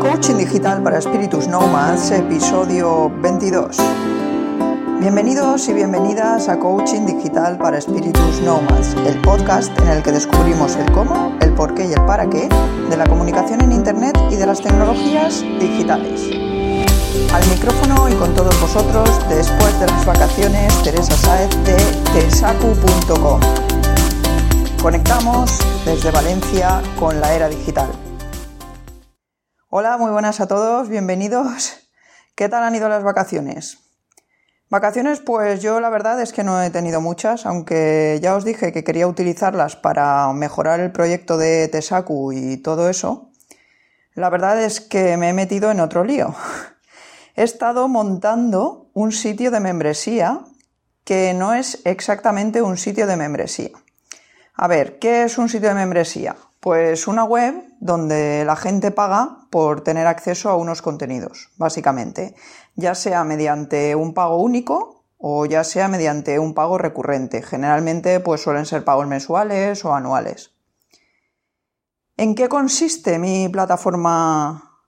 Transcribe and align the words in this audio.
Coaching 0.00 0.36
Digital 0.36 0.82
para 0.82 0.98
Espíritus 0.98 1.48
Nomads, 1.48 2.12
episodio 2.12 3.10
22. 3.20 3.76
Bienvenidos 5.00 5.68
y 5.68 5.72
bienvenidas 5.72 6.48
a 6.48 6.58
Coaching 6.58 7.04
Digital 7.04 7.58
para 7.58 7.78
Espíritus 7.78 8.40
Nomads, 8.42 8.94
el 9.06 9.20
podcast 9.22 9.76
en 9.80 9.88
el 9.88 10.02
que 10.02 10.12
descubrimos 10.12 10.76
el 10.76 10.90
cómo, 10.92 11.36
el 11.40 11.52
por 11.52 11.74
qué 11.74 11.86
y 11.86 11.92
el 11.92 12.04
para 12.06 12.30
qué 12.30 12.48
de 12.88 12.96
la 12.96 13.06
comunicación 13.06 13.60
en 13.60 13.72
Internet 13.72 14.16
y 14.30 14.36
de 14.36 14.46
las 14.46 14.60
tecnologías 14.60 15.42
digitales. 15.58 16.30
Al 17.32 17.46
micrófono 17.48 18.08
y 18.08 18.14
con 18.14 18.32
todos 18.34 18.58
vosotros, 18.60 19.10
después 19.28 19.80
de 19.80 19.86
las 19.86 20.06
vacaciones, 20.06 20.82
Teresa 20.84 21.16
Saez 21.16 21.50
de 21.64 21.76
tesacu.com. 22.12 23.40
Conectamos 24.80 25.58
desde 25.84 26.12
Valencia 26.12 26.82
con 26.98 27.20
la 27.20 27.34
era 27.34 27.48
digital. 27.48 27.88
Hola, 29.70 29.98
muy 29.98 30.10
buenas 30.10 30.40
a 30.40 30.48
todos, 30.48 30.88
bienvenidos. 30.88 31.76
¿Qué 32.34 32.48
tal 32.48 32.64
han 32.64 32.74
ido 32.74 32.88
las 32.88 33.02
vacaciones? 33.02 33.76
Vacaciones, 34.70 35.20
pues 35.20 35.60
yo 35.60 35.78
la 35.78 35.90
verdad 35.90 36.22
es 36.22 36.32
que 36.32 36.42
no 36.42 36.62
he 36.62 36.70
tenido 36.70 37.02
muchas, 37.02 37.44
aunque 37.44 38.18
ya 38.22 38.34
os 38.34 38.46
dije 38.46 38.72
que 38.72 38.82
quería 38.82 39.06
utilizarlas 39.06 39.76
para 39.76 40.32
mejorar 40.32 40.80
el 40.80 40.90
proyecto 40.90 41.36
de 41.36 41.68
Tesaku 41.68 42.32
y 42.32 42.56
todo 42.56 42.88
eso. 42.88 43.30
La 44.14 44.30
verdad 44.30 44.58
es 44.64 44.80
que 44.80 45.18
me 45.18 45.28
he 45.28 45.32
metido 45.34 45.70
en 45.70 45.80
otro 45.80 46.02
lío. 46.02 46.34
He 47.36 47.42
estado 47.42 47.88
montando 47.88 48.88
un 48.94 49.12
sitio 49.12 49.50
de 49.50 49.60
membresía 49.60 50.46
que 51.04 51.34
no 51.34 51.52
es 51.52 51.82
exactamente 51.84 52.62
un 52.62 52.78
sitio 52.78 53.06
de 53.06 53.18
membresía. 53.18 53.72
A 54.54 54.66
ver, 54.66 54.98
¿qué 54.98 55.24
es 55.24 55.36
un 55.36 55.50
sitio 55.50 55.68
de 55.68 55.74
membresía? 55.74 56.36
Pues 56.60 57.06
una 57.06 57.24
web 57.24 57.54
donde 57.80 58.44
la 58.44 58.56
gente 58.56 58.90
paga 58.90 59.46
por 59.50 59.82
tener 59.82 60.06
acceso 60.06 60.50
a 60.50 60.56
unos 60.56 60.82
contenidos, 60.82 61.50
básicamente, 61.56 62.34
ya 62.74 62.94
sea 62.94 63.22
mediante 63.22 63.94
un 63.94 64.12
pago 64.12 64.42
único 64.42 65.04
o 65.18 65.46
ya 65.46 65.64
sea 65.64 65.88
mediante 65.88 66.38
un 66.38 66.54
pago 66.54 66.78
recurrente. 66.78 67.42
Generalmente 67.42 68.20
pues 68.20 68.42
suelen 68.42 68.66
ser 68.66 68.84
pagos 68.84 69.06
mensuales 69.06 69.84
o 69.84 69.94
anuales. 69.94 70.52
¿En 72.16 72.34
qué 72.34 72.48
consiste 72.48 73.18
mi 73.18 73.48
plataforma 73.48 74.80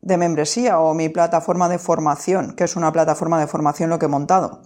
de 0.00 0.16
membresía 0.16 0.78
o 0.80 0.94
mi 0.94 1.08
plataforma 1.08 1.68
de 1.68 1.78
formación, 1.78 2.54
que 2.54 2.64
es 2.64 2.76
una 2.76 2.92
plataforma 2.92 3.40
de 3.40 3.48
formación 3.48 3.90
lo 3.90 3.98
que 3.98 4.06
he 4.06 4.08
montado? 4.08 4.62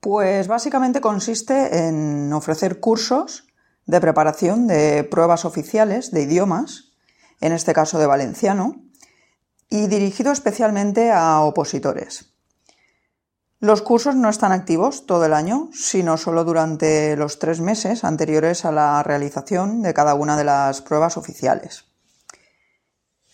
Pues 0.00 0.48
básicamente 0.48 1.00
consiste 1.00 1.86
en 1.86 2.32
ofrecer 2.32 2.80
cursos 2.80 3.46
de 3.86 4.00
preparación 4.00 4.66
de 4.66 5.04
pruebas 5.04 5.44
oficiales 5.44 6.10
de 6.10 6.22
idiomas, 6.22 6.92
en 7.40 7.52
este 7.52 7.72
caso 7.72 7.98
de 7.98 8.06
valenciano, 8.06 8.82
y 9.70 9.86
dirigido 9.86 10.32
especialmente 10.32 11.10
a 11.12 11.40
opositores. 11.40 12.32
Los 13.58 13.80
cursos 13.80 14.14
no 14.14 14.28
están 14.28 14.52
activos 14.52 15.06
todo 15.06 15.24
el 15.24 15.32
año, 15.32 15.70
sino 15.72 16.18
solo 16.18 16.44
durante 16.44 17.16
los 17.16 17.38
tres 17.38 17.60
meses 17.60 18.04
anteriores 18.04 18.64
a 18.64 18.72
la 18.72 19.02
realización 19.02 19.80
de 19.82 19.94
cada 19.94 20.14
una 20.14 20.36
de 20.36 20.44
las 20.44 20.82
pruebas 20.82 21.16
oficiales. 21.16 21.84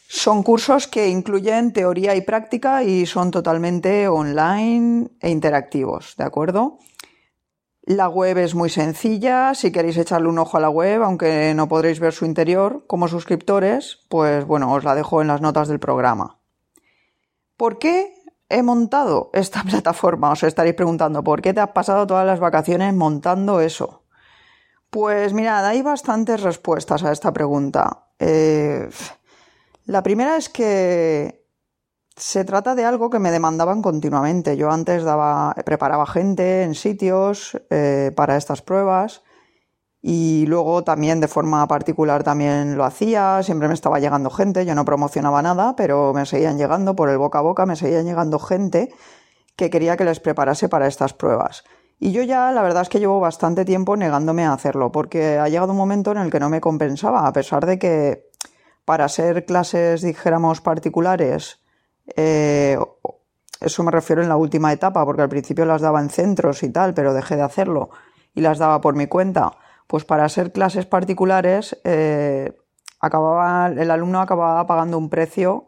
Son 0.06 0.42
cursos 0.42 0.86
que 0.86 1.08
incluyen 1.08 1.72
teoría 1.72 2.14
y 2.14 2.20
práctica 2.20 2.84
y 2.84 3.06
son 3.06 3.30
totalmente 3.30 4.06
online 4.08 5.10
e 5.20 5.30
interactivos, 5.30 6.14
¿de 6.16 6.24
acuerdo? 6.24 6.78
La 7.84 8.08
web 8.08 8.38
es 8.38 8.54
muy 8.54 8.70
sencilla, 8.70 9.54
si 9.54 9.72
queréis 9.72 9.96
echarle 9.96 10.28
un 10.28 10.38
ojo 10.38 10.56
a 10.56 10.60
la 10.60 10.70
web, 10.70 11.02
aunque 11.02 11.52
no 11.54 11.68
podréis 11.68 11.98
ver 11.98 12.12
su 12.12 12.24
interior 12.24 12.84
como 12.86 13.08
suscriptores, 13.08 13.98
pues 14.08 14.44
bueno, 14.44 14.72
os 14.72 14.84
la 14.84 14.94
dejo 14.94 15.20
en 15.20 15.26
las 15.26 15.40
notas 15.40 15.66
del 15.66 15.80
programa. 15.80 16.38
¿Por 17.56 17.80
qué 17.80 18.14
he 18.48 18.62
montado 18.62 19.30
esta 19.32 19.64
plataforma? 19.68 20.30
Os 20.30 20.44
estaréis 20.44 20.76
preguntando, 20.76 21.24
¿por 21.24 21.42
qué 21.42 21.52
te 21.52 21.60
has 21.60 21.70
pasado 21.70 22.06
todas 22.06 22.24
las 22.24 22.38
vacaciones 22.38 22.94
montando 22.94 23.60
eso? 23.60 24.04
Pues 24.88 25.32
mirad, 25.32 25.66
hay 25.66 25.82
bastantes 25.82 26.40
respuestas 26.40 27.02
a 27.02 27.10
esta 27.10 27.32
pregunta. 27.32 28.10
Eh, 28.20 28.88
la 29.86 30.02
primera 30.04 30.36
es 30.36 30.48
que 30.48 31.41
se 32.16 32.44
trata 32.44 32.74
de 32.74 32.84
algo 32.84 33.10
que 33.10 33.18
me 33.18 33.30
demandaban 33.30 33.82
continuamente. 33.82 34.56
Yo 34.56 34.70
antes 34.70 35.02
daba, 35.04 35.54
preparaba 35.64 36.06
gente 36.06 36.62
en 36.62 36.74
sitios 36.74 37.58
eh, 37.70 38.12
para 38.14 38.36
estas 38.36 38.62
pruebas 38.62 39.22
y 40.02 40.46
luego 40.46 40.82
también 40.82 41.20
de 41.20 41.28
forma 41.28 41.66
particular 41.68 42.24
también 42.24 42.76
lo 42.76 42.84
hacía, 42.84 43.40
siempre 43.44 43.68
me 43.68 43.74
estaba 43.74 44.00
llegando 44.00 44.30
gente, 44.30 44.66
yo 44.66 44.74
no 44.74 44.84
promocionaba 44.84 45.42
nada, 45.42 45.76
pero 45.76 46.12
me 46.12 46.26
seguían 46.26 46.58
llegando 46.58 46.96
por 46.96 47.08
el 47.08 47.18
boca 47.18 47.38
a 47.38 47.42
boca, 47.42 47.66
me 47.66 47.76
seguían 47.76 48.04
llegando 48.04 48.40
gente 48.40 48.92
que 49.54 49.70
quería 49.70 49.96
que 49.96 50.04
les 50.04 50.18
preparase 50.18 50.68
para 50.68 50.88
estas 50.88 51.14
pruebas. 51.14 51.62
Y 52.00 52.10
yo 52.10 52.24
ya 52.24 52.50
la 52.50 52.62
verdad 52.62 52.82
es 52.82 52.88
que 52.88 52.98
llevo 52.98 53.20
bastante 53.20 53.64
tiempo 53.64 53.96
negándome 53.96 54.44
a 54.44 54.52
hacerlo, 54.52 54.90
porque 54.90 55.38
ha 55.38 55.48
llegado 55.48 55.70
un 55.70 55.78
momento 55.78 56.10
en 56.10 56.18
el 56.18 56.32
que 56.32 56.40
no 56.40 56.48
me 56.48 56.60
compensaba, 56.60 57.28
a 57.28 57.32
pesar 57.32 57.64
de 57.64 57.78
que 57.78 58.28
para 58.84 59.08
ser 59.08 59.44
clases, 59.44 60.02
dijéramos, 60.02 60.60
particulares, 60.60 61.61
eh, 62.16 62.78
eso 63.60 63.82
me 63.82 63.90
refiero 63.90 64.22
en 64.22 64.28
la 64.28 64.36
última 64.36 64.72
etapa, 64.72 65.04
porque 65.04 65.22
al 65.22 65.28
principio 65.28 65.64
las 65.64 65.80
daba 65.80 66.00
en 66.00 66.10
centros 66.10 66.62
y 66.62 66.70
tal, 66.70 66.94
pero 66.94 67.14
dejé 67.14 67.36
de 67.36 67.42
hacerlo 67.42 67.90
y 68.34 68.40
las 68.40 68.58
daba 68.58 68.80
por 68.80 68.94
mi 68.94 69.06
cuenta. 69.06 69.52
Pues 69.86 70.04
para 70.04 70.28
ser 70.28 70.52
clases 70.52 70.86
particulares, 70.86 71.78
eh, 71.84 72.52
acababa, 73.00 73.68
el 73.68 73.90
alumno 73.90 74.20
acababa 74.20 74.66
pagando 74.66 74.98
un 74.98 75.10
precio 75.10 75.66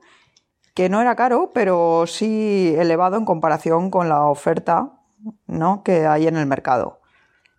que 0.75 0.89
no 0.89 1.01
era 1.01 1.15
caro, 1.15 1.53
pero 1.55 2.05
sí 2.07 2.75
elevado 2.77 3.17
en 3.17 3.25
comparación 3.25 3.91
con 3.91 4.09
la 4.09 4.25
oferta 4.27 5.01
¿no? 5.47 5.83
que 5.85 6.07
hay 6.07 6.27
en 6.27 6.37
el 6.37 6.47
mercado. 6.47 7.01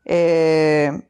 Eh, 0.04 1.10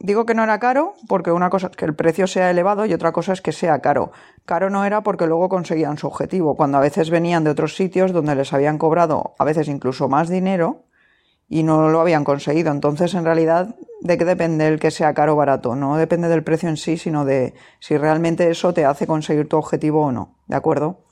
Digo 0.00 0.26
que 0.26 0.34
no 0.34 0.44
era 0.44 0.60
caro 0.60 0.94
porque 1.08 1.32
una 1.32 1.50
cosa 1.50 1.68
es 1.68 1.76
que 1.76 1.84
el 1.84 1.94
precio 1.94 2.28
sea 2.28 2.50
elevado 2.50 2.86
y 2.86 2.92
otra 2.92 3.10
cosa 3.10 3.32
es 3.32 3.42
que 3.42 3.50
sea 3.50 3.80
caro. 3.80 4.12
Caro 4.44 4.70
no 4.70 4.84
era 4.84 5.02
porque 5.02 5.26
luego 5.26 5.48
conseguían 5.48 5.98
su 5.98 6.06
objetivo, 6.06 6.54
cuando 6.54 6.78
a 6.78 6.80
veces 6.80 7.10
venían 7.10 7.42
de 7.42 7.50
otros 7.50 7.74
sitios 7.74 8.12
donde 8.12 8.36
les 8.36 8.52
habían 8.52 8.78
cobrado 8.78 9.34
a 9.38 9.44
veces 9.44 9.66
incluso 9.66 10.08
más 10.08 10.28
dinero 10.28 10.84
y 11.48 11.64
no 11.64 11.88
lo 11.88 12.00
habían 12.00 12.22
conseguido. 12.22 12.70
Entonces, 12.70 13.14
en 13.14 13.24
realidad, 13.24 13.74
¿de 14.00 14.18
qué 14.18 14.24
depende 14.24 14.68
el 14.68 14.78
que 14.78 14.92
sea 14.92 15.14
caro 15.14 15.32
o 15.32 15.36
barato? 15.36 15.74
No 15.74 15.96
depende 15.96 16.28
del 16.28 16.44
precio 16.44 16.68
en 16.68 16.76
sí, 16.76 16.96
sino 16.96 17.24
de 17.24 17.54
si 17.80 17.96
realmente 17.96 18.50
eso 18.50 18.72
te 18.72 18.84
hace 18.84 19.06
conseguir 19.06 19.48
tu 19.48 19.56
objetivo 19.56 20.04
o 20.04 20.12
no. 20.12 20.36
¿De 20.46 20.54
acuerdo? 20.54 21.07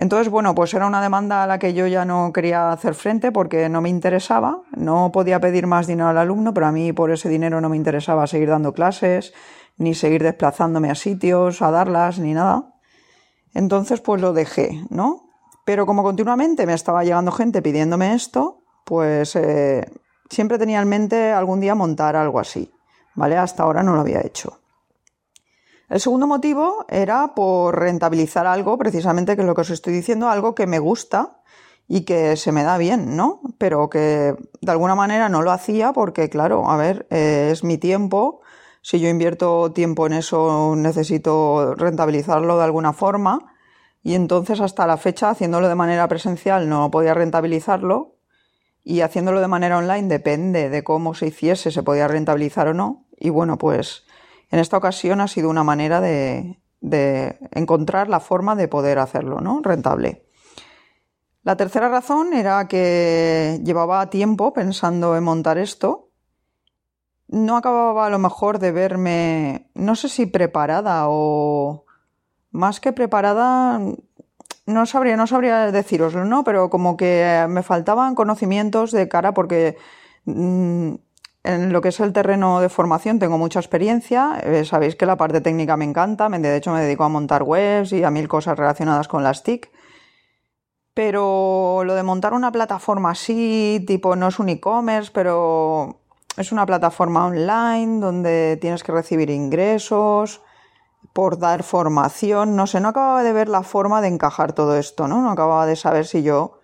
Entonces, 0.00 0.30
bueno, 0.30 0.54
pues 0.54 0.72
era 0.72 0.86
una 0.86 1.02
demanda 1.02 1.42
a 1.42 1.46
la 1.46 1.58
que 1.58 1.74
yo 1.74 1.86
ya 1.86 2.06
no 2.06 2.32
quería 2.32 2.72
hacer 2.72 2.94
frente 2.94 3.32
porque 3.32 3.68
no 3.68 3.82
me 3.82 3.90
interesaba, 3.90 4.62
no 4.74 5.12
podía 5.12 5.40
pedir 5.40 5.66
más 5.66 5.86
dinero 5.86 6.08
al 6.08 6.16
alumno, 6.16 6.54
pero 6.54 6.68
a 6.68 6.72
mí 6.72 6.94
por 6.94 7.10
ese 7.10 7.28
dinero 7.28 7.60
no 7.60 7.68
me 7.68 7.76
interesaba 7.76 8.26
seguir 8.26 8.48
dando 8.48 8.72
clases, 8.72 9.34
ni 9.76 9.94
seguir 9.94 10.22
desplazándome 10.22 10.90
a 10.90 10.94
sitios, 10.94 11.60
a 11.60 11.70
darlas, 11.70 12.18
ni 12.18 12.32
nada. 12.32 12.72
Entonces, 13.52 14.00
pues 14.00 14.22
lo 14.22 14.32
dejé, 14.32 14.82
¿no? 14.88 15.28
Pero 15.66 15.84
como 15.84 16.02
continuamente 16.02 16.64
me 16.64 16.72
estaba 16.72 17.04
llegando 17.04 17.30
gente 17.30 17.60
pidiéndome 17.60 18.14
esto, 18.14 18.62
pues 18.86 19.36
eh, 19.36 19.84
siempre 20.30 20.56
tenía 20.56 20.80
en 20.80 20.88
mente 20.88 21.30
algún 21.30 21.60
día 21.60 21.74
montar 21.74 22.16
algo 22.16 22.40
así, 22.40 22.72
¿vale? 23.14 23.36
Hasta 23.36 23.64
ahora 23.64 23.82
no 23.82 23.92
lo 23.92 24.00
había 24.00 24.22
hecho. 24.22 24.59
El 25.90 25.98
segundo 25.98 26.28
motivo 26.28 26.86
era 26.88 27.34
por 27.34 27.76
rentabilizar 27.76 28.46
algo, 28.46 28.78
precisamente 28.78 29.34
que 29.34 29.42
es 29.42 29.46
lo 29.46 29.56
que 29.56 29.62
os 29.62 29.70
estoy 29.70 29.92
diciendo, 29.92 30.28
algo 30.28 30.54
que 30.54 30.68
me 30.68 30.78
gusta 30.78 31.40
y 31.88 32.02
que 32.02 32.36
se 32.36 32.52
me 32.52 32.62
da 32.62 32.78
bien, 32.78 33.16
¿no? 33.16 33.40
Pero 33.58 33.90
que 33.90 34.36
de 34.60 34.70
alguna 34.70 34.94
manera 34.94 35.28
no 35.28 35.42
lo 35.42 35.50
hacía 35.50 35.92
porque, 35.92 36.30
claro, 36.30 36.70
a 36.70 36.76
ver, 36.76 37.08
eh, 37.10 37.48
es 37.50 37.64
mi 37.64 37.76
tiempo. 37.76 38.40
Si 38.82 39.00
yo 39.00 39.08
invierto 39.08 39.72
tiempo 39.72 40.06
en 40.06 40.12
eso, 40.12 40.74
necesito 40.76 41.74
rentabilizarlo 41.74 42.56
de 42.56 42.64
alguna 42.64 42.92
forma. 42.92 43.52
Y 44.04 44.14
entonces 44.14 44.60
hasta 44.60 44.86
la 44.86 44.96
fecha, 44.96 45.30
haciéndolo 45.30 45.68
de 45.68 45.74
manera 45.74 46.06
presencial, 46.06 46.68
no 46.68 46.88
podía 46.92 47.14
rentabilizarlo. 47.14 48.14
Y 48.84 49.00
haciéndolo 49.00 49.40
de 49.40 49.48
manera 49.48 49.78
online, 49.78 50.06
depende 50.06 50.70
de 50.70 50.84
cómo 50.84 51.14
se 51.14 51.26
hiciese, 51.26 51.72
se 51.72 51.82
podía 51.82 52.06
rentabilizar 52.06 52.68
o 52.68 52.74
no. 52.74 53.06
Y 53.18 53.30
bueno, 53.30 53.58
pues 53.58 54.04
en 54.50 54.58
esta 54.58 54.76
ocasión 54.76 55.20
ha 55.20 55.28
sido 55.28 55.48
una 55.48 55.64
manera 55.64 56.00
de, 56.00 56.58
encontrar 57.52 58.08
la 58.08 58.20
forma 58.20 58.56
de 58.56 58.68
poder 58.68 58.98
hacerlo, 58.98 59.40
¿no? 59.40 59.60
Rentable. 59.62 60.26
La 61.42 61.56
tercera 61.56 61.88
razón 61.88 62.32
era 62.32 62.68
que 62.68 63.60
llevaba 63.64 64.10
tiempo 64.10 64.52
pensando 64.52 65.16
en 65.16 65.24
montar 65.24 65.56
esto. 65.56 66.10
No 67.28 67.56
acababa 67.56 68.06
a 68.06 68.10
lo 68.10 68.18
mejor 68.18 68.58
de 68.58 68.72
verme, 68.72 69.70
no 69.74 69.94
sé 69.94 70.08
si 70.08 70.26
preparada 70.26 71.04
o 71.06 71.84
más 72.50 72.80
que 72.80 72.92
preparada, 72.92 73.80
no 74.66 74.86
sabría, 74.86 75.16
no 75.16 75.28
sabría 75.28 75.70
deciroslo, 75.70 76.24
¿no? 76.24 76.42
Pero 76.42 76.70
como 76.70 76.96
que 76.96 77.46
me 77.48 77.62
faltaban 77.62 78.16
conocimientos 78.16 78.90
de 78.90 79.08
cara 79.08 79.32
porque 79.32 79.76
mm, 80.24 80.94
en 81.42 81.72
lo 81.72 81.80
que 81.80 81.88
es 81.88 82.00
el 82.00 82.12
terreno 82.12 82.60
de 82.60 82.68
formación 82.68 83.18
tengo 83.18 83.38
mucha 83.38 83.60
experiencia. 83.60 84.40
Eh, 84.42 84.64
sabéis 84.64 84.96
que 84.96 85.06
la 85.06 85.16
parte 85.16 85.40
técnica 85.40 85.76
me 85.76 85.84
encanta. 85.84 86.28
De 86.28 86.56
hecho, 86.56 86.72
me 86.72 86.82
dedico 86.82 87.04
a 87.04 87.08
montar 87.08 87.42
webs 87.42 87.92
y 87.92 88.04
a 88.04 88.10
mil 88.10 88.28
cosas 88.28 88.58
relacionadas 88.58 89.08
con 89.08 89.22
las 89.22 89.42
TIC. 89.42 89.70
Pero 90.92 91.82
lo 91.84 91.94
de 91.94 92.02
montar 92.02 92.34
una 92.34 92.52
plataforma 92.52 93.12
así, 93.12 93.82
tipo, 93.86 94.16
no 94.16 94.28
es 94.28 94.38
un 94.38 94.48
e-commerce, 94.50 95.10
pero 95.14 96.00
es 96.36 96.52
una 96.52 96.66
plataforma 96.66 97.26
online 97.26 98.00
donde 98.00 98.58
tienes 98.60 98.82
que 98.82 98.92
recibir 98.92 99.30
ingresos 99.30 100.42
por 101.14 101.38
dar 101.38 101.62
formación. 101.62 102.54
No 102.54 102.66
sé, 102.66 102.80
no 102.80 102.88
acababa 102.88 103.22
de 103.22 103.32
ver 103.32 103.48
la 103.48 103.62
forma 103.62 104.02
de 104.02 104.08
encajar 104.08 104.52
todo 104.52 104.76
esto, 104.76 105.08
¿no? 105.08 105.22
No 105.22 105.30
acababa 105.30 105.64
de 105.64 105.76
saber 105.76 106.06
si 106.06 106.22
yo 106.22 106.59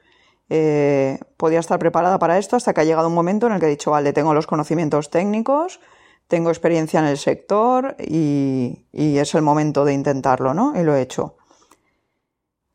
eh, 0.49 1.19
podía 1.37 1.59
estar 1.59 1.79
preparada 1.79 2.19
para 2.19 2.39
esto 2.39 2.57
hasta 2.57 2.73
que 2.73 2.81
ha 2.81 2.85
llegado 2.85 3.09
un 3.09 3.15
momento 3.15 3.47
en 3.47 3.55
el 3.55 3.61
que 3.61 3.67
he 3.67 3.71
dicho, 3.71 3.91
vale, 3.91 4.13
tengo 4.13 4.35
los 4.35 4.47
conocimientos 4.47 5.11
técnicos, 5.11 5.81
tengo 6.29 6.51
experiencia 6.51 7.01
en 7.01 7.07
el 7.07 7.19
sector 7.19 7.97
y, 7.99 8.87
es 8.93 9.35
el 9.35 9.43
momento 9.43 9.85
de 9.85 9.95
intentarlo, 9.95 10.55
¿no? 10.55 10.79
Y 10.79 10.83
lo 10.83 10.95
he 10.95 11.03
hecho. 11.03 11.37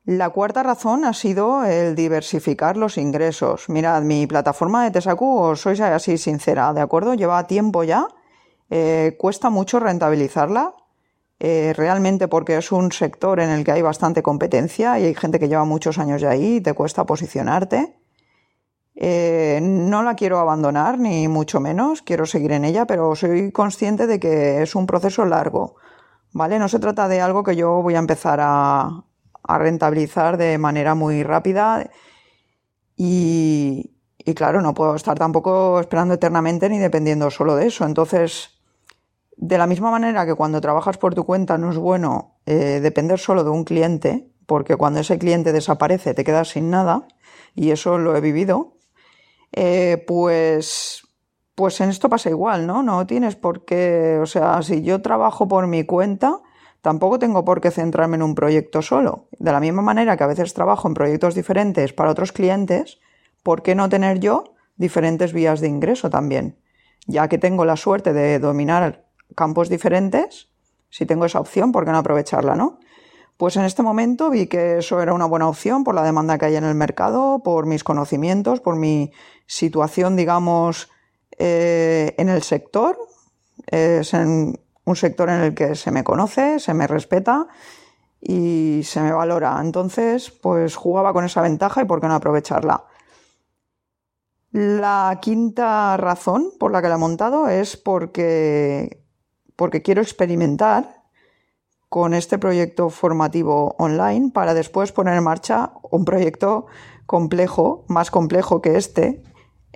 La 0.03 0.29
cuarta 0.29 0.63
razón 0.63 1.05
ha 1.05 1.13
sido 1.13 1.63
el 1.63 1.95
diversificar 1.95 2.75
los 2.75 2.97
ingresos. 2.97 3.69
Mirad, 3.69 4.01
mi 4.01 4.25
plataforma 4.25 4.83
de 4.83 4.91
Tesacu, 4.91 5.37
os 5.37 5.61
soy 5.61 5.79
así 5.79 6.17
sincera, 6.17 6.73
¿de 6.73 6.81
acuerdo? 6.81 7.13
Lleva 7.13 7.45
tiempo 7.45 7.83
ya, 7.83 8.07
eh, 8.69 9.15
cuesta 9.19 9.49
mucho 9.49 9.79
rentabilizarla, 9.79 10.73
eh, 11.43 11.73
realmente 11.75 12.27
porque 12.27 12.55
es 12.55 12.71
un 12.71 12.91
sector 12.91 13.39
en 13.39 13.49
el 13.49 13.63
que 13.63 13.71
hay 13.71 13.81
bastante 13.81 14.21
competencia 14.21 14.99
y 14.99 15.05
hay 15.05 15.15
gente 15.15 15.39
que 15.39 15.47
lleva 15.47 15.65
muchos 15.65 15.97
años 15.97 16.21
de 16.21 16.27
ahí 16.27 16.57
y 16.57 16.61
te 16.61 16.73
cuesta 16.73 17.03
posicionarte. 17.07 17.95
Eh, 18.93 19.59
no 19.59 20.03
la 20.03 20.13
quiero 20.13 20.37
abandonar, 20.37 20.99
ni 20.99 21.27
mucho 21.27 21.59
menos, 21.59 22.03
quiero 22.03 22.27
seguir 22.27 22.51
en 22.51 22.63
ella, 22.63 22.85
pero 22.85 23.15
soy 23.15 23.51
consciente 23.51 24.05
de 24.05 24.19
que 24.19 24.61
es 24.61 24.75
un 24.75 24.85
proceso 24.85 25.25
largo, 25.25 25.77
¿vale? 26.31 26.59
No 26.59 26.69
se 26.69 26.77
trata 26.77 27.07
de 27.07 27.21
algo 27.21 27.41
que 27.41 27.55
yo 27.55 27.81
voy 27.81 27.95
a 27.95 27.99
empezar 27.99 28.37
a, 28.39 29.03
a 29.41 29.57
rentabilizar 29.57 30.37
de 30.37 30.59
manera 30.59 30.93
muy 30.93 31.23
rápida 31.23 31.89
y, 32.95 33.95
y 34.19 34.33
claro, 34.35 34.61
no 34.61 34.75
puedo 34.75 34.93
estar 34.93 35.17
tampoco 35.17 35.79
esperando 35.79 36.13
eternamente 36.13 36.69
ni 36.69 36.77
dependiendo 36.77 37.31
solo 37.31 37.55
de 37.55 37.65
eso. 37.65 37.83
Entonces, 37.83 38.60
de 39.37 39.57
la 39.57 39.67
misma 39.67 39.91
manera 39.91 40.25
que 40.25 40.35
cuando 40.35 40.61
trabajas 40.61 40.97
por 40.97 41.15
tu 41.15 41.25
cuenta 41.25 41.57
no 41.57 41.71
es 41.71 41.77
bueno 41.77 42.39
eh, 42.45 42.79
depender 42.81 43.19
solo 43.19 43.43
de 43.43 43.49
un 43.49 43.63
cliente, 43.63 44.31
porque 44.45 44.75
cuando 44.75 44.99
ese 44.99 45.17
cliente 45.17 45.53
desaparece 45.53 46.13
te 46.13 46.23
quedas 46.23 46.49
sin 46.49 46.69
nada, 46.69 47.07
y 47.55 47.71
eso 47.71 47.97
lo 47.97 48.15
he 48.15 48.21
vivido, 48.21 48.77
eh, 49.51 50.03
pues, 50.07 51.03
pues 51.55 51.81
en 51.81 51.89
esto 51.89 52.09
pasa 52.09 52.29
igual, 52.29 52.65
¿no? 52.65 52.83
No 52.83 53.05
tienes 53.05 53.35
por 53.35 53.65
qué, 53.65 54.19
o 54.21 54.25
sea, 54.25 54.61
si 54.61 54.81
yo 54.81 55.01
trabajo 55.01 55.47
por 55.47 55.67
mi 55.67 55.83
cuenta, 55.83 56.39
tampoco 56.81 57.19
tengo 57.19 57.45
por 57.45 57.61
qué 57.61 57.71
centrarme 57.71 58.15
en 58.15 58.23
un 58.23 58.35
proyecto 58.35 58.81
solo. 58.81 59.27
De 59.39 59.51
la 59.51 59.59
misma 59.59 59.81
manera 59.81 60.17
que 60.17 60.23
a 60.23 60.27
veces 60.27 60.53
trabajo 60.53 60.87
en 60.87 60.93
proyectos 60.93 61.35
diferentes 61.35 61.93
para 61.93 62.11
otros 62.11 62.31
clientes, 62.31 62.99
¿por 63.43 63.61
qué 63.61 63.75
no 63.75 63.89
tener 63.89 64.19
yo 64.19 64.55
diferentes 64.77 65.33
vías 65.33 65.59
de 65.59 65.67
ingreso 65.67 66.09
también? 66.09 66.57
Ya 67.07 67.27
que 67.27 67.37
tengo 67.37 67.65
la 67.65 67.75
suerte 67.75 68.13
de 68.13 68.39
dominar 68.39 69.05
campos 69.35 69.69
diferentes, 69.69 70.49
si 70.89 71.05
tengo 71.05 71.25
esa 71.25 71.39
opción, 71.39 71.71
¿por 71.71 71.85
qué 71.85 71.91
no 71.91 71.97
aprovecharla, 71.97 72.55
no? 72.55 72.79
Pues 73.37 73.55
en 73.55 73.63
este 73.63 73.81
momento 73.81 74.29
vi 74.29 74.45
que 74.45 74.77
eso 74.77 75.01
era 75.01 75.13
una 75.13 75.25
buena 75.25 75.47
opción 75.47 75.83
por 75.83 75.95
la 75.95 76.03
demanda 76.03 76.37
que 76.37 76.45
hay 76.45 76.57
en 76.57 76.63
el 76.63 76.75
mercado, 76.75 77.41
por 77.43 77.65
mis 77.65 77.83
conocimientos, 77.83 78.59
por 78.59 78.75
mi 78.75 79.11
situación, 79.47 80.15
digamos, 80.15 80.89
eh, 81.39 82.13
en 82.17 82.29
el 82.29 82.43
sector. 82.43 82.99
Es 83.65 84.13
un 84.13 84.59
sector 84.93 85.29
en 85.29 85.41
el 85.41 85.55
que 85.55 85.73
se 85.73 85.89
me 85.89 86.03
conoce, 86.03 86.59
se 86.59 86.73
me 86.75 86.85
respeta 86.85 87.47
y 88.19 88.81
se 88.83 89.01
me 89.01 89.11
valora. 89.11 89.57
Entonces, 89.59 90.29
pues 90.29 90.75
jugaba 90.75 91.11
con 91.11 91.25
esa 91.25 91.41
ventaja 91.41 91.81
y 91.81 91.85
por 91.85 91.99
qué 91.99 92.07
no 92.07 92.15
aprovecharla. 92.15 92.85
La 94.51 95.17
quinta 95.21 95.97
razón 95.97 96.51
por 96.59 96.71
la 96.71 96.81
que 96.81 96.89
la 96.89 96.95
he 96.95 96.99
montado 96.99 97.47
es 97.47 97.77
porque 97.77 99.00
porque 99.61 99.83
quiero 99.83 100.01
experimentar 100.01 101.03
con 101.87 102.15
este 102.15 102.39
proyecto 102.39 102.89
formativo 102.89 103.75
online 103.77 104.31
para 104.33 104.55
después 104.55 104.91
poner 104.91 105.15
en 105.15 105.23
marcha 105.23 105.73
un 105.91 106.03
proyecto 106.03 106.65
complejo, 107.05 107.85
más 107.87 108.09
complejo 108.09 108.59
que 108.59 108.75
este, 108.75 109.21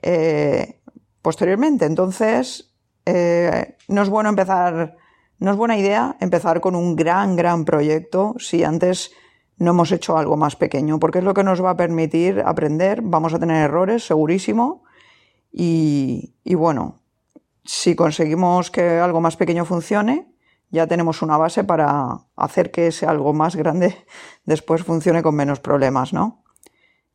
eh, 0.01 0.81
posteriormente. 1.21 1.85
Entonces, 1.85 2.73
eh, 3.05 3.77
no 3.87 4.01
es 4.01 4.09
bueno 4.09 4.29
empezar, 4.29 4.97
no 5.37 5.51
es 5.51 5.55
buena 5.55 5.77
idea 5.77 6.17
empezar 6.19 6.61
con 6.61 6.75
un 6.75 6.95
gran, 6.95 7.35
gran 7.35 7.63
proyecto 7.63 8.33
si 8.39 8.63
antes 8.63 9.11
no 9.57 9.69
hemos 9.69 9.91
hecho 9.91 10.17
algo 10.17 10.35
más 10.35 10.55
pequeño, 10.55 10.97
porque 10.97 11.19
es 11.19 11.23
lo 11.23 11.35
que 11.35 11.43
nos 11.43 11.63
va 11.63 11.69
a 11.69 11.77
permitir 11.77 12.41
aprender, 12.43 13.03
vamos 13.03 13.35
a 13.35 13.39
tener 13.39 13.63
errores, 13.63 14.03
segurísimo, 14.03 14.81
y, 15.51 16.33
y 16.43 16.55
bueno, 16.55 17.04
si 17.65 17.95
conseguimos 17.95 18.71
que 18.71 18.99
algo 18.99 19.21
más 19.21 19.35
pequeño 19.35 19.65
funcione, 19.65 20.31
ya 20.69 20.87
tenemos 20.87 21.21
una 21.21 21.37
base 21.37 21.63
para 21.63 22.19
hacer 22.35 22.71
que 22.71 22.87
ese 22.87 23.05
algo 23.05 23.33
más 23.33 23.55
grande 23.55 23.95
después 24.45 24.83
funcione 24.83 25.23
con 25.23 25.35
menos 25.35 25.59
problemas, 25.59 26.13
¿no? 26.13 26.43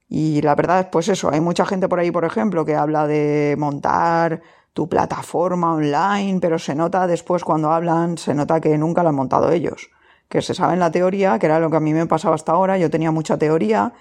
Y 0.09 0.43
la 0.43 0.57
verdad 0.57 0.81
es 0.81 0.87
pues 0.87 1.09
eso, 1.09 1.31
hay 1.33 1.41
mucha 1.41 1.65
gente 1.65 1.89
por 1.89 2.01
ahí, 2.01 2.11
por 2.11 2.25
ejemplo, 2.25 2.65
que 2.65 2.75
habla 2.75 3.07
de 3.07 3.55
montar 3.57 4.43
tu 4.73 4.89
plataforma 4.89 5.75
online, 5.75 6.41
pero 6.41 6.59
se 6.59 6.75
nota 6.75 7.07
después 7.07 7.45
cuando 7.45 7.71
hablan, 7.71 8.19
se 8.19 8.35
nota 8.35 8.61
que 8.61 8.77
nunca 8.77 9.05
la 9.05 9.11
han 9.11 9.15
montado 9.15 9.53
ellos. 9.53 9.91
Que 10.29 10.43
se 10.43 10.55
sabe 10.55 10.75
en 10.75 10.81
la 10.81 10.91
teoría, 10.91 11.39
que 11.39 11.47
era 11.47 11.61
lo 11.61 11.71
que 11.71 11.77
a 11.77 11.81
mí 11.81 11.93
me 11.93 12.07
pasaba 12.07 12.35
hasta 12.35 12.53
ahora, 12.53 12.77
yo 12.77 12.91
tenía 12.91 13.13
mucha 13.13 13.37
teoría 13.39 13.93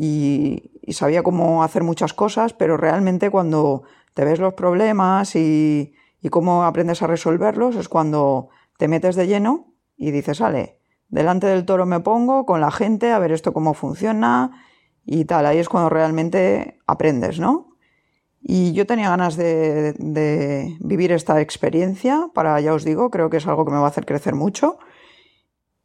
y, 0.00 0.92
sabía 0.92 1.22
cómo 1.22 1.64
hacer 1.64 1.82
muchas 1.82 2.14
cosas, 2.14 2.52
pero 2.52 2.76
realmente 2.76 3.30
cuando 3.30 3.82
te 4.14 4.24
ves 4.24 4.38
los 4.38 4.54
problemas 4.54 5.34
y, 5.34 5.92
cómo 6.30 6.64
aprendes 6.64 7.02
a 7.02 7.06
resolverlos, 7.06 7.74
es 7.76 7.88
cuando 7.88 8.48
te 8.76 8.86
metes 8.86 9.16
de 9.16 9.26
lleno 9.26 9.74
y 9.96 10.10
dices, 10.10 10.38
sale, 10.38 10.78
delante 11.08 11.46
del 11.46 11.64
toro 11.64 11.84
me 11.84 12.00
pongo 12.00 12.46
con 12.46 12.60
la 12.60 12.70
gente 12.70 13.10
a 13.10 13.18
ver 13.18 13.32
esto 13.32 13.52
cómo 13.52 13.74
funciona 13.74 14.64
y 15.04 15.24
tal. 15.24 15.46
Ahí 15.46 15.58
es 15.58 15.68
cuando 15.68 15.88
realmente 15.88 16.78
aprendes, 16.86 17.40
¿no? 17.40 17.76
Y 18.40 18.72
yo 18.72 18.86
tenía 18.86 19.08
ganas 19.08 19.36
de, 19.36 19.94
de, 19.94 20.76
vivir 20.80 21.12
esta 21.12 21.40
experiencia 21.40 22.28
para, 22.34 22.60
ya 22.60 22.72
os 22.72 22.84
digo, 22.84 23.10
creo 23.10 23.30
que 23.30 23.38
es 23.38 23.46
algo 23.46 23.64
que 23.64 23.72
me 23.72 23.78
va 23.78 23.86
a 23.86 23.88
hacer 23.88 24.06
crecer 24.06 24.34
mucho 24.34 24.78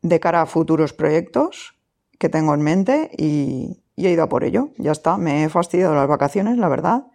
de 0.01 0.19
cara 0.19 0.41
a 0.41 0.45
futuros 0.45 0.93
proyectos 0.93 1.79
que 2.19 2.29
tengo 2.29 2.53
en 2.53 2.61
mente 2.61 3.09
y, 3.17 3.82
y 3.95 4.07
he 4.07 4.11
ido 4.11 4.23
a 4.23 4.29
por 4.29 4.43
ello. 4.43 4.69
Ya 4.77 4.91
está, 4.91 5.17
me 5.17 5.43
he 5.43 5.49
fastidiado 5.49 5.95
las 5.95 6.07
vacaciones, 6.07 6.57
la 6.57 6.69
verdad. 6.69 7.07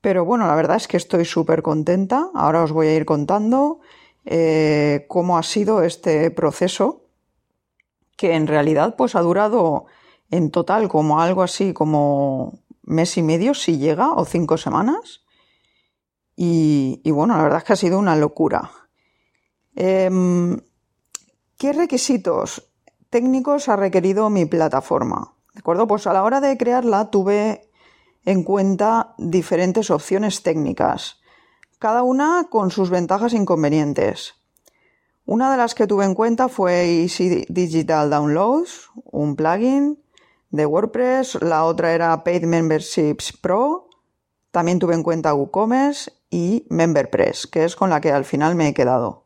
Pero 0.00 0.24
bueno, 0.24 0.46
la 0.46 0.54
verdad 0.54 0.76
es 0.76 0.88
que 0.88 0.96
estoy 0.96 1.24
súper 1.24 1.62
contenta. 1.62 2.30
Ahora 2.34 2.62
os 2.64 2.72
voy 2.72 2.88
a 2.88 2.94
ir 2.94 3.04
contando 3.04 3.80
eh, 4.24 5.06
cómo 5.08 5.38
ha 5.38 5.42
sido 5.42 5.82
este 5.82 6.30
proceso, 6.30 7.06
que 8.16 8.34
en 8.34 8.46
realidad 8.46 8.96
pues 8.96 9.14
ha 9.14 9.20
durado 9.20 9.86
en 10.30 10.50
total 10.50 10.88
como 10.88 11.20
algo 11.20 11.42
así 11.42 11.72
como 11.72 12.58
mes 12.82 13.16
y 13.16 13.22
medio, 13.22 13.54
si 13.54 13.78
llega, 13.78 14.12
o 14.12 14.24
cinco 14.24 14.56
semanas. 14.56 15.22
Y, 16.34 17.00
bueno, 17.10 17.36
la 17.36 17.42
verdad 17.42 17.58
es 17.58 17.64
que 17.64 17.72
ha 17.74 17.76
sido 17.76 17.98
una 17.98 18.16
locura. 18.16 18.70
Em, 19.76 20.58
¿Qué 21.58 21.72
requisitos 21.72 22.72
técnicos 23.10 23.68
ha 23.68 23.76
requerido 23.76 24.28
mi 24.30 24.46
plataforma? 24.46 25.34
¿De 25.54 25.60
acuerdo? 25.60 25.86
Pues 25.86 26.06
a 26.06 26.12
la 26.12 26.22
hora 26.22 26.40
de 26.40 26.56
crearla 26.56 27.10
tuve 27.10 27.68
en 28.24 28.42
cuenta 28.42 29.14
diferentes 29.18 29.90
opciones 29.90 30.42
técnicas, 30.42 31.20
cada 31.78 32.02
una 32.02 32.46
con 32.48 32.70
sus 32.70 32.90
ventajas 32.90 33.32
e 33.32 33.36
inconvenientes. 33.36 34.34
Una 35.24 35.50
de 35.50 35.56
las 35.56 35.74
que 35.74 35.86
tuve 35.86 36.04
en 36.04 36.14
cuenta 36.14 36.48
fue 36.48 37.02
Easy 37.02 37.44
Digital 37.48 38.10
Downloads, 38.10 38.90
un 39.04 39.36
plugin 39.36 40.02
de 40.50 40.66
WordPress, 40.66 41.42
la 41.42 41.64
otra 41.64 41.92
era 41.92 42.24
Paid 42.24 42.44
Memberships 42.44 43.32
Pro, 43.32 43.88
también 44.50 44.78
tuve 44.78 44.94
en 44.94 45.02
cuenta 45.02 45.34
WooCommerce 45.34 46.12
y 46.30 46.66
MemberPress, 46.70 47.46
que 47.46 47.64
es 47.64 47.74
con 47.74 47.90
la 47.90 48.00
que 48.00 48.12
al 48.12 48.24
final 48.24 48.54
me 48.54 48.68
he 48.68 48.74
quedado. 48.74 49.24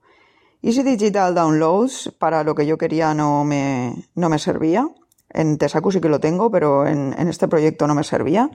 Easy 0.63 0.83
Digital 0.83 1.35
Downloads 1.35 2.15
para 2.19 2.45
lo 2.45 2.55
que 2.55 2.67
yo 2.67 2.79
quería 2.79 3.13
no 3.15 3.45
me, 3.45 4.09
no 4.15 4.29
me 4.29 4.39
servía. 4.39 4.89
En 5.37 5.59
Tesaku 5.59 5.93
sí 5.93 6.01
que 6.01 6.09
lo 6.09 6.21
tengo, 6.21 6.51
pero 6.51 6.87
en, 6.87 7.15
en 7.19 7.29
este 7.29 7.47
proyecto 7.47 7.87
no 7.87 7.95
me 7.95 8.05
servía. 8.05 8.51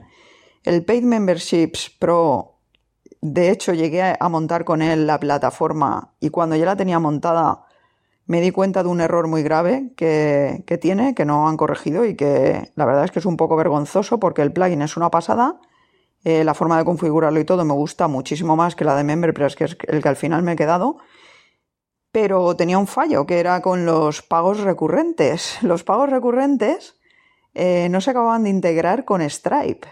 El 0.64 0.84
Paid 0.84 1.04
Memberships 1.04 1.90
Pro, 1.98 2.58
de 3.20 3.50
hecho, 3.50 3.72
llegué 3.72 4.16
a 4.18 4.28
montar 4.28 4.64
con 4.64 4.82
él 4.82 5.06
la 5.06 5.18
plataforma 5.18 6.14
y 6.20 6.30
cuando 6.30 6.56
ya 6.56 6.66
la 6.66 6.76
tenía 6.76 6.98
montada 6.98 7.66
me 8.26 8.40
di 8.40 8.50
cuenta 8.50 8.82
de 8.82 8.88
un 8.88 9.00
error 9.00 9.28
muy 9.28 9.42
grave 9.42 9.92
que, 9.96 10.64
tiene, 10.80 11.14
que 11.14 11.24
no 11.24 11.48
han 11.48 11.56
corregido 11.56 12.04
y 12.04 12.14
que 12.14 12.72
la 12.76 12.84
verdad 12.84 13.04
es 13.04 13.10
que 13.10 13.18
es 13.18 13.26
un 13.26 13.36
poco 13.36 13.56
vergonzoso 13.56 14.18
porque 14.18 14.42
el 14.42 14.52
plugin 14.52 14.82
es 14.82 14.96
una 14.96 15.10
pasada, 15.10 15.60
eh, 16.24 16.44
la 16.44 16.54
forma 16.54 16.78
de 16.78 16.84
configurarlo 16.84 17.40
y 17.40 17.44
todo 17.44 17.64
me 17.64 17.74
gusta 17.74 18.08
muchísimo 18.08 18.56
más 18.56 18.76
que 18.76 18.84
la 18.84 18.94
de 18.94 19.04
MemberPress, 19.04 19.56
que 19.56 19.64
es 19.64 19.76
el 19.88 20.02
que 20.02 20.08
al 20.08 20.16
final 20.16 20.42
me 20.42 20.52
he 20.52 20.56
quedado. 20.56 20.98
Pero 22.12 22.54
tenía 22.56 22.78
un 22.78 22.86
fallo, 22.86 23.26
que 23.26 23.40
era 23.40 23.60
con 23.62 23.86
los 23.86 24.22
pagos 24.22 24.60
recurrentes. 24.60 25.58
Los 25.62 25.82
pagos 25.82 26.10
recurrentes 26.10 26.96
eh, 27.54 27.88
no 27.90 28.00
se 28.00 28.10
acababan 28.10 28.44
de 28.44 28.50
integrar 28.50 29.04
con 29.04 29.22
Stripe. 29.22 29.88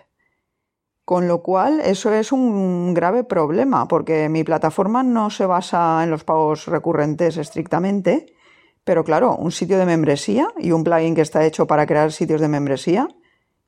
Con 1.04 1.26
lo 1.26 1.42
cual, 1.42 1.80
eso 1.80 2.12
es 2.12 2.30
un 2.30 2.94
grave 2.94 3.24
problema, 3.24 3.88
porque 3.88 4.28
mi 4.28 4.44
plataforma 4.44 5.02
no 5.02 5.30
se 5.30 5.44
basa 5.44 6.04
en 6.04 6.10
los 6.10 6.22
pagos 6.22 6.66
recurrentes 6.66 7.36
estrictamente, 7.36 8.26
pero 8.84 9.02
claro, 9.02 9.34
un 9.34 9.50
sitio 9.50 9.76
de 9.78 9.86
membresía 9.86 10.52
y 10.58 10.70
un 10.70 10.84
plugin 10.84 11.16
que 11.16 11.22
está 11.22 11.44
hecho 11.44 11.66
para 11.66 11.86
crear 11.86 12.12
sitios 12.12 12.40
de 12.40 12.48
membresía, 12.48 13.08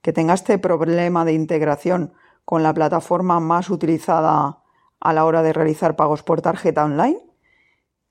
que 0.03 0.13
tenga 0.13 0.35
este 0.35 0.59
problema 0.59 1.25
de 1.25 1.33
integración 1.33 2.13
con 2.45 2.63
la 2.63 2.75
plataforma 2.75 3.41
más 3.41 3.71
utilizada 3.71 4.63
a 5.01 5.13
la 5.13 5.25
hora 5.25 5.43
de 5.43 5.53
realizar 5.53 5.97
pagos 5.97 6.23
por 6.23 6.43
tarjeta 6.43 6.85
online, 6.85 7.19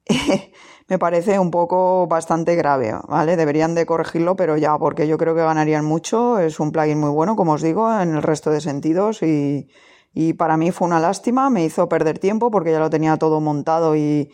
me 0.88 1.00
parece 1.00 1.40
un 1.40 1.52
poco 1.52 2.08
bastante 2.08 2.56
grave, 2.56 2.94
¿vale? 3.08 3.36
Deberían 3.36 3.76
de 3.76 3.86
corregirlo, 3.86 4.36
pero 4.36 4.58
ya, 4.58 4.78
porque 4.78 5.08
yo 5.08 5.18
creo 5.18 5.36
que 5.36 5.42
ganarían 5.42 5.86
mucho. 5.86 6.40
Es 6.40 6.60
un 6.60 6.72
plugin 6.72 7.00
muy 7.00 7.10
bueno, 7.10 7.36
como 7.36 7.54
os 7.54 7.62
digo, 7.62 7.92
en 8.02 8.16
el 8.16 8.24
resto 8.24 8.52
de 8.52 8.62
sentidos 8.62 9.22
y, 9.24 9.70
y 10.14 10.34
para 10.34 10.58
mí 10.58 10.72
fue 10.72 10.88
una 10.88 11.00
lástima, 11.00 11.50
me 11.50 11.64
hizo 11.64 11.88
perder 11.88 12.20
tiempo 12.20 12.52
porque 12.52 12.72
ya 12.72 12.80
lo 12.80 12.90
tenía 12.90 13.18
todo 13.18 13.40
montado 13.40 13.96
y 13.96 14.32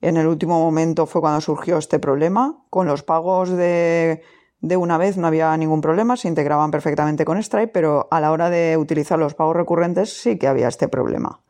en 0.00 0.16
el 0.16 0.26
último 0.26 0.58
momento 0.58 1.06
fue 1.06 1.20
cuando 1.20 1.40
surgió 1.40 1.78
este 1.78 1.98
problema. 1.98 2.64
Con 2.70 2.86
los 2.86 3.02
pagos 3.02 3.50
de, 3.50 4.22
de 4.60 4.76
una 4.76 4.98
vez 4.98 5.16
no 5.16 5.26
había 5.26 5.56
ningún 5.56 5.80
problema, 5.80 6.16
se 6.16 6.28
integraban 6.28 6.70
perfectamente 6.70 7.24
con 7.24 7.40
Stripe, 7.42 7.72
pero 7.72 8.08
a 8.10 8.20
la 8.20 8.32
hora 8.32 8.50
de 8.50 8.76
utilizar 8.76 9.18
los 9.18 9.34
pagos 9.34 9.56
recurrentes 9.56 10.20
sí 10.20 10.38
que 10.38 10.48
había 10.48 10.68
este 10.68 10.88
problema. 10.88 11.40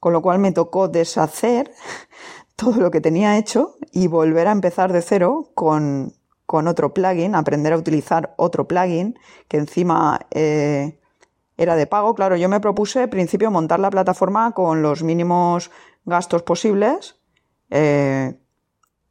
Con 0.00 0.12
lo 0.12 0.20
cual 0.20 0.38
me 0.38 0.52
tocó 0.52 0.88
deshacer 0.88 1.72
todo 2.56 2.80
lo 2.80 2.90
que 2.90 3.00
tenía 3.00 3.36
hecho 3.38 3.76
y 3.92 4.06
volver 4.06 4.46
a 4.46 4.52
empezar 4.52 4.92
de 4.92 5.02
cero 5.02 5.50
con, 5.54 6.12
otro 6.46 6.94
plugin, 6.94 7.34
aprender 7.34 7.72
a 7.72 7.76
utilizar 7.76 8.34
otro 8.36 8.68
plugin 8.68 9.18
que 9.48 9.56
encima 9.56 10.20
eh, 10.30 10.98
era 11.56 11.74
de 11.74 11.86
pago. 11.86 12.14
Claro, 12.14 12.36
yo 12.36 12.48
me 12.48 12.60
propuse 12.60 13.00
al 13.00 13.08
principio 13.08 13.50
montar 13.50 13.80
la 13.80 13.90
plataforma 13.90 14.52
con 14.52 14.82
los 14.82 15.02
mínimos 15.02 15.70
gastos 16.04 16.42
posibles 16.42 17.16
eh, 17.70 18.38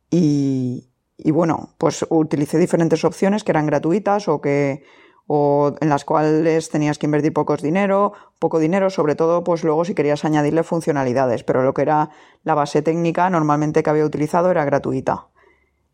y, 0.10 0.90
y, 1.18 1.32
bueno, 1.32 1.74
pues 1.78 2.06
utilicé 2.10 2.58
diferentes 2.58 3.04
opciones 3.04 3.44
que 3.44 3.52
eran 3.52 3.66
gratuitas 3.66 4.28
o 4.28 4.40
que 4.40 4.84
o 5.28 5.74
en 5.80 5.90
las 5.90 6.06
cuales 6.06 6.70
tenías 6.70 6.98
que 6.98 7.06
invertir 7.06 7.34
pocos 7.34 7.62
dinero, 7.62 8.14
poco 8.40 8.60
dinero, 8.60 8.90
sobre 8.90 9.16
todo 9.16 9.44
pues 9.44 9.64
luego 9.64 9.86
si 9.86 9.96
querías 9.96 10.26
añadirle 10.26 10.64
funcionalidades, 10.64 11.44
pero 11.44 11.64
lo 11.64 11.74
que 11.74 11.84
era 11.84 12.10
la 12.44 12.56
base 12.56 12.82
técnica 12.82 13.30
normalmente 13.30 13.84
que 13.84 13.90
había 13.90 14.06
utilizado 14.06 14.52
era 14.52 14.66
gratuita. 14.66 15.28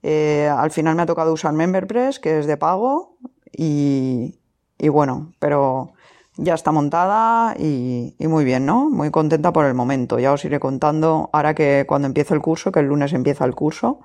Eh, 0.01 0.50
al 0.50 0.71
final 0.71 0.95
me 0.95 1.03
ha 1.03 1.05
tocado 1.05 1.33
usar 1.33 1.53
MemberPress, 1.53 2.19
que 2.19 2.39
es 2.39 2.48
de 2.48 2.57
pago, 2.57 3.17
y, 3.51 4.39
y 4.77 4.89
bueno, 4.89 5.33
pero 5.39 5.91
ya 6.38 6.53
está 6.53 6.71
montada 6.71 7.53
y, 7.59 8.15
y, 8.17 8.27
muy 8.27 8.45
bien, 8.45 8.65
¿no? 8.65 8.89
Muy 8.89 9.12
contenta 9.12 9.51
por 9.51 9.65
el 9.65 9.74
momento. 9.74 10.19
Ya 10.19 10.31
os 10.31 10.45
iré 10.45 10.59
contando, 10.59 11.29
ahora 11.33 11.53
que 11.53 11.86
cuando 11.88 12.07
empiece 12.07 12.33
el 12.33 12.41
curso, 12.41 12.71
que 12.71 12.79
el 12.79 12.88
lunes 12.88 13.12
empieza 13.12 13.43
el 13.43 13.55
curso, 13.55 14.00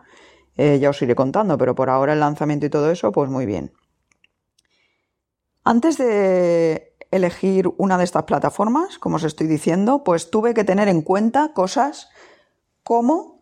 eh, 0.56 0.78
ya 0.80 0.90
os 0.90 1.00
iré 1.02 1.14
contando, 1.14 1.56
pero 1.58 1.74
por 1.74 1.90
ahora 1.90 2.12
el 2.12 2.20
lanzamiento 2.20 2.66
y 2.66 2.70
todo 2.70 2.90
eso, 2.90 3.12
pues 3.12 3.30
muy 3.30 3.46
bien. 3.46 3.72
Antes 5.64 5.96
de 5.96 6.94
elegir 7.10 7.72
una 7.78 7.96
de 7.96 8.04
estas 8.04 8.24
plataformas, 8.24 8.98
como 8.98 9.16
os 9.16 9.24
estoy 9.24 9.46
diciendo, 9.46 10.04
pues 10.04 10.30
tuve 10.30 10.52
que 10.52 10.62
tener 10.62 10.88
en 10.88 11.00
cuenta 11.00 11.54
cosas 11.54 12.10
como 12.82 13.40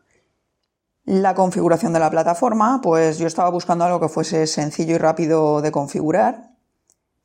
la 1.05 1.35
configuración 1.35 1.93
de 1.93 1.99
la 1.99 2.11
plataforma, 2.11 2.81
pues 2.81 3.19
yo 3.19 3.26
estaba 3.26 3.50
buscando 3.50 3.85
algo 3.85 3.99
que 3.99 4.09
fuese 4.09 4.47
sencillo 4.47 4.95
y 4.95 4.99
rápido 4.99 5.62
de 5.62 5.73
configurar, 5.73 6.52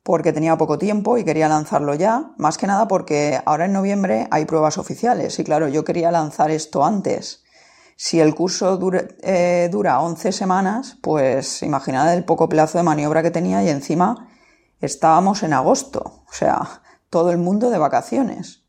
porque 0.02 0.32
tenía 0.32 0.58
poco 0.58 0.78
tiempo 0.78 1.16
y 1.16 1.24
quería 1.24 1.48
lanzarlo 1.48 1.94
ya, 1.94 2.32
más 2.36 2.58
que 2.58 2.66
nada 2.66 2.88
porque 2.88 3.40
ahora 3.46 3.66
en 3.66 3.72
noviembre 3.72 4.26
hay 4.32 4.46
pruebas 4.46 4.78
oficiales 4.78 5.38
y 5.38 5.44
claro, 5.44 5.68
yo 5.68 5.84
quería 5.84 6.10
lanzar 6.10 6.50
esto 6.50 6.84
antes. 6.84 7.44
Si 7.94 8.18
el 8.18 8.34
curso 8.34 8.76
dura, 8.78 9.04
eh, 9.22 9.68
dura 9.70 10.00
11 10.00 10.32
semanas, 10.32 10.98
pues 11.02 11.62
imaginad 11.62 12.12
el 12.14 12.24
poco 12.24 12.48
plazo 12.48 12.78
de 12.78 12.84
maniobra 12.84 13.22
que 13.22 13.30
tenía 13.30 13.62
y 13.62 13.68
encima 13.68 14.27
Estábamos 14.80 15.42
en 15.42 15.52
agosto, 15.52 16.22
o 16.28 16.32
sea, 16.32 16.82
todo 17.10 17.30
el 17.30 17.38
mundo 17.38 17.70
de 17.70 17.78
vacaciones. 17.78 18.64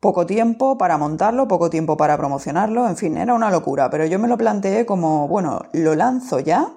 Poco 0.00 0.26
tiempo 0.26 0.78
para 0.78 0.96
montarlo, 0.96 1.48
poco 1.48 1.70
tiempo 1.70 1.96
para 1.96 2.16
promocionarlo, 2.16 2.86
en 2.86 2.96
fin, 2.96 3.16
era 3.16 3.34
una 3.34 3.50
locura, 3.50 3.90
pero 3.90 4.06
yo 4.06 4.20
me 4.20 4.28
lo 4.28 4.38
planteé 4.38 4.86
como, 4.86 5.26
bueno, 5.26 5.62
lo 5.72 5.96
lanzo 5.96 6.38
ya 6.38 6.72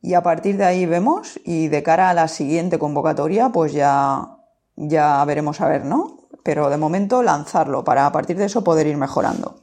y 0.00 0.14
a 0.14 0.22
partir 0.22 0.56
de 0.56 0.64
ahí 0.64 0.86
vemos 0.86 1.40
y 1.44 1.68
de 1.68 1.82
cara 1.82 2.10
a 2.10 2.14
la 2.14 2.28
siguiente 2.28 2.78
convocatoria 2.78 3.48
pues 3.48 3.72
ya, 3.72 4.36
ya 4.76 5.24
veremos 5.24 5.60
a 5.60 5.68
ver, 5.68 5.84
¿no? 5.84 6.28
Pero 6.44 6.70
de 6.70 6.76
momento 6.76 7.22
lanzarlo 7.22 7.82
para 7.82 8.06
a 8.06 8.12
partir 8.12 8.36
de 8.36 8.44
eso 8.44 8.62
poder 8.62 8.86
ir 8.86 8.96
mejorando. 8.96 9.61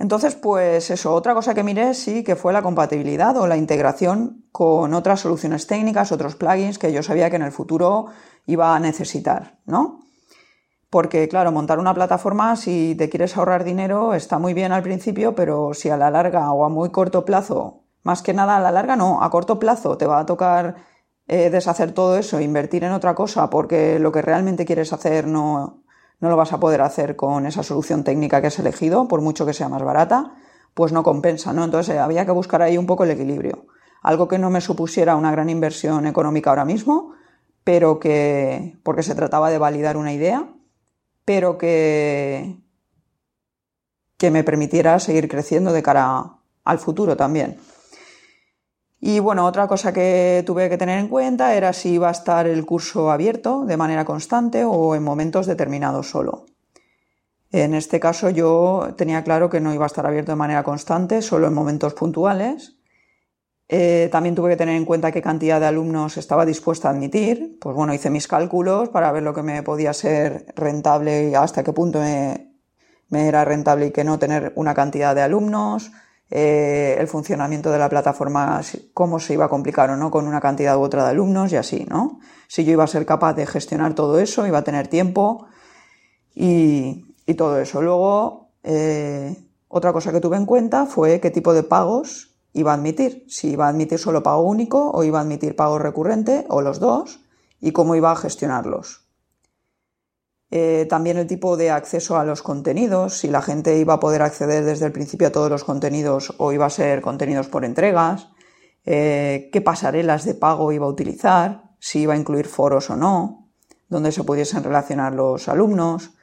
Entonces, 0.00 0.34
pues 0.34 0.90
eso, 0.90 1.12
otra 1.12 1.34
cosa 1.34 1.52
que 1.52 1.62
miré 1.62 1.92
sí 1.92 2.24
que 2.24 2.34
fue 2.34 2.54
la 2.54 2.62
compatibilidad 2.62 3.36
o 3.36 3.46
la 3.46 3.58
integración 3.58 4.46
con 4.50 4.94
otras 4.94 5.20
soluciones 5.20 5.66
técnicas, 5.66 6.10
otros 6.10 6.36
plugins 6.36 6.78
que 6.78 6.90
yo 6.90 7.02
sabía 7.02 7.28
que 7.28 7.36
en 7.36 7.42
el 7.42 7.52
futuro 7.52 8.06
iba 8.46 8.74
a 8.74 8.80
necesitar, 8.80 9.58
¿no? 9.66 10.00
Porque, 10.88 11.28
claro, 11.28 11.52
montar 11.52 11.78
una 11.78 11.92
plataforma, 11.92 12.56
si 12.56 12.94
te 12.94 13.10
quieres 13.10 13.36
ahorrar 13.36 13.62
dinero, 13.62 14.14
está 14.14 14.38
muy 14.38 14.54
bien 14.54 14.72
al 14.72 14.82
principio, 14.82 15.34
pero 15.34 15.74
si 15.74 15.90
a 15.90 15.98
la 15.98 16.10
larga 16.10 16.50
o 16.50 16.64
a 16.64 16.70
muy 16.70 16.88
corto 16.88 17.26
plazo, 17.26 17.82
más 18.02 18.22
que 18.22 18.32
nada 18.32 18.56
a 18.56 18.60
la 18.60 18.72
larga 18.72 18.96
no, 18.96 19.22
a 19.22 19.28
corto 19.28 19.58
plazo 19.58 19.98
te 19.98 20.06
va 20.06 20.20
a 20.20 20.26
tocar 20.26 20.76
eh, 21.28 21.50
deshacer 21.50 21.92
todo 21.92 22.16
eso, 22.16 22.40
invertir 22.40 22.84
en 22.84 22.92
otra 22.92 23.14
cosa, 23.14 23.50
porque 23.50 23.98
lo 23.98 24.12
que 24.12 24.22
realmente 24.22 24.64
quieres 24.64 24.94
hacer 24.94 25.26
no, 25.26 25.79
no 26.20 26.28
lo 26.28 26.36
vas 26.36 26.52
a 26.52 26.60
poder 26.60 26.82
hacer 26.82 27.16
con 27.16 27.46
esa 27.46 27.62
solución 27.62 28.04
técnica 28.04 28.40
que 28.40 28.48
has 28.48 28.58
elegido, 28.58 29.08
por 29.08 29.22
mucho 29.22 29.46
que 29.46 29.54
sea 29.54 29.68
más 29.68 29.82
barata, 29.82 30.34
pues 30.74 30.92
no 30.92 31.02
compensa, 31.02 31.52
¿no? 31.52 31.64
Entonces 31.64 31.96
eh, 31.96 31.98
había 31.98 32.24
que 32.24 32.32
buscar 32.32 32.62
ahí 32.62 32.78
un 32.78 32.86
poco 32.86 33.04
el 33.04 33.10
equilibrio. 33.10 33.66
Algo 34.02 34.28
que 34.28 34.38
no 34.38 34.50
me 34.50 34.60
supusiera 34.60 35.16
una 35.16 35.30
gran 35.30 35.50
inversión 35.50 36.06
económica 36.06 36.50
ahora 36.50 36.64
mismo, 36.64 37.12
pero 37.64 37.98
que, 37.98 38.78
porque 38.82 39.02
se 39.02 39.14
trataba 39.14 39.50
de 39.50 39.58
validar 39.58 39.96
una 39.96 40.12
idea, 40.12 40.48
pero 41.24 41.58
que, 41.58 42.56
que 44.16 44.30
me 44.30 44.44
permitiera 44.44 44.98
seguir 45.00 45.28
creciendo 45.28 45.72
de 45.72 45.82
cara 45.82 46.36
al 46.64 46.78
futuro 46.78 47.16
también. 47.16 47.58
Y 49.00 49.18
bueno, 49.18 49.46
otra 49.46 49.66
cosa 49.66 49.94
que 49.94 50.42
tuve 50.46 50.68
que 50.68 50.76
tener 50.76 50.98
en 50.98 51.08
cuenta 51.08 51.54
era 51.54 51.72
si 51.72 51.92
iba 51.92 52.08
a 52.08 52.12
estar 52.12 52.46
el 52.46 52.66
curso 52.66 53.10
abierto 53.10 53.64
de 53.64 53.78
manera 53.78 54.04
constante 54.04 54.64
o 54.64 54.94
en 54.94 55.02
momentos 55.02 55.46
determinados 55.46 56.10
solo. 56.10 56.44
En 57.50 57.74
este 57.74 57.98
caso 57.98 58.28
yo 58.28 58.94
tenía 58.96 59.24
claro 59.24 59.48
que 59.48 59.60
no 59.60 59.72
iba 59.72 59.84
a 59.84 59.86
estar 59.86 60.06
abierto 60.06 60.32
de 60.32 60.36
manera 60.36 60.62
constante, 60.62 61.22
solo 61.22 61.46
en 61.46 61.54
momentos 61.54 61.94
puntuales. 61.94 62.76
Eh, 63.68 64.08
también 64.12 64.34
tuve 64.34 64.50
que 64.50 64.56
tener 64.56 64.76
en 64.76 64.84
cuenta 64.84 65.12
qué 65.12 65.22
cantidad 65.22 65.60
de 65.60 65.66
alumnos 65.66 66.18
estaba 66.18 66.44
dispuesta 66.44 66.88
a 66.88 66.92
admitir. 66.92 67.58
Pues 67.58 67.74
bueno, 67.74 67.94
hice 67.94 68.10
mis 68.10 68.28
cálculos 68.28 68.90
para 68.90 69.10
ver 69.12 69.22
lo 69.22 69.32
que 69.32 69.42
me 69.42 69.62
podía 69.62 69.94
ser 69.94 70.52
rentable 70.56 71.30
y 71.30 71.34
hasta 71.34 71.64
qué 71.64 71.72
punto 71.72 72.00
me, 72.00 72.52
me 73.08 73.28
era 73.28 73.44
rentable 73.44 73.86
y 73.86 73.90
que 73.92 74.04
no 74.04 74.18
tener 74.18 74.52
una 74.56 74.74
cantidad 74.74 75.14
de 75.14 75.22
alumnos 75.22 75.90
eh, 76.30 76.96
el 76.98 77.08
funcionamiento 77.08 77.72
de 77.72 77.78
la 77.78 77.88
plataforma, 77.88 78.60
cómo 78.94 79.18
se 79.18 79.34
iba 79.34 79.46
a 79.46 79.48
complicar 79.48 79.90
o 79.90 79.96
no 79.96 80.12
con 80.12 80.28
una 80.28 80.40
cantidad 80.40 80.76
u 80.76 80.82
otra 80.82 81.02
de 81.04 81.10
alumnos 81.10 81.50
y 81.52 81.56
así, 81.56 81.86
¿no? 81.88 82.20
Si 82.46 82.64
yo 82.64 82.72
iba 82.72 82.84
a 82.84 82.86
ser 82.86 83.04
capaz 83.04 83.34
de 83.34 83.46
gestionar 83.46 83.94
todo 83.94 84.20
eso, 84.20 84.46
iba 84.46 84.58
a 84.58 84.64
tener 84.64 84.86
tiempo 84.86 85.46
y, 86.34 87.06
todo 87.36 87.60
eso. 87.60 87.80
Luego, 87.80 88.50
eh, 88.64 89.36
otra 89.68 89.92
cosa 89.92 90.10
que 90.10 90.20
tuve 90.20 90.36
en 90.36 90.46
cuenta 90.46 90.86
fue 90.86 91.20
qué 91.20 91.30
tipo 91.30 91.54
de 91.54 91.62
pagos 91.62 92.36
iba 92.52 92.72
a 92.72 92.74
admitir. 92.74 93.24
Si 93.28 93.50
iba 93.50 93.66
a 93.66 93.68
admitir 93.68 93.98
solo 93.98 94.22
pago 94.22 94.42
único 94.42 94.90
o 94.90 95.04
iba 95.04 95.18
a 95.18 95.22
admitir 95.22 95.54
pago 95.54 95.78
recurrente 95.78 96.44
o 96.48 96.60
los 96.60 96.80
dos 96.80 97.20
y 97.60 97.70
cómo 97.70 97.94
iba 97.94 98.10
a 98.10 98.16
gestionarlos. 98.16 98.99
Eh, 100.52 100.86
también 100.90 101.16
el 101.16 101.28
tipo 101.28 101.56
de 101.56 101.70
acceso 101.70 102.18
a 102.18 102.24
los 102.24 102.42
contenidos, 102.42 103.18
si 103.18 103.28
la 103.28 103.40
gente 103.40 103.78
iba 103.78 103.94
a 103.94 104.00
poder 104.00 104.22
acceder 104.22 104.64
desde 104.64 104.86
el 104.86 104.92
principio 104.92 105.28
a 105.28 105.32
todos 105.32 105.48
los 105.48 105.62
contenidos 105.62 106.34
o 106.38 106.52
iba 106.52 106.66
a 106.66 106.70
ser 106.70 107.02
contenidos 107.02 107.48
por 107.48 107.64
entregas, 107.64 108.30
eh, 108.84 109.48
qué 109.52 109.60
pasarelas 109.60 110.24
de 110.24 110.34
pago 110.34 110.72
iba 110.72 110.86
a 110.86 110.88
utilizar, 110.88 111.70
si 111.78 112.00
iba 112.00 112.14
a 112.14 112.16
incluir 112.16 112.46
foros 112.46 112.90
o 112.90 112.96
no, 112.96 113.48
donde 113.88 114.10
se 114.10 114.24
pudiesen 114.24 114.64
relacionar 114.64 115.14
los 115.14 115.48
alumnos, 115.48 116.14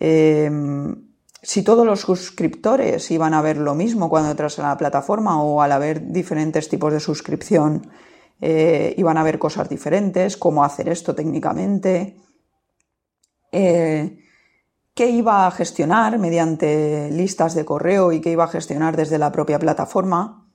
em, 0.00 0.96
si 1.40 1.62
todos 1.62 1.86
los 1.86 2.00
suscriptores 2.00 3.10
iban 3.10 3.34
a 3.34 3.42
ver 3.42 3.58
lo 3.58 3.74
mismo 3.74 4.08
cuando 4.08 4.30
entras 4.30 4.58
a 4.58 4.68
la 4.68 4.76
plataforma 4.76 5.40
o 5.42 5.62
al 5.62 5.72
haber 5.72 6.10
diferentes 6.12 6.68
tipos 6.68 6.92
de 6.92 7.00
suscripción 7.00 7.90
eh, 8.40 8.94
iban 8.96 9.18
a 9.18 9.22
ver 9.22 9.38
cosas 9.38 9.68
diferentes, 9.68 10.36
cómo 10.36 10.64
hacer 10.64 10.88
esto 10.88 11.14
técnicamente 11.14 12.16
eh, 13.52 14.18
qué 14.94 15.10
iba 15.10 15.46
a 15.46 15.50
gestionar 15.50 16.18
mediante 16.18 17.10
listas 17.10 17.54
de 17.54 17.64
correo 17.64 18.12
y 18.12 18.20
qué 18.20 18.30
iba 18.30 18.44
a 18.44 18.48
gestionar 18.48 18.96
desde 18.96 19.18
la 19.18 19.30
propia 19.30 19.58
plataforma. 19.58 20.48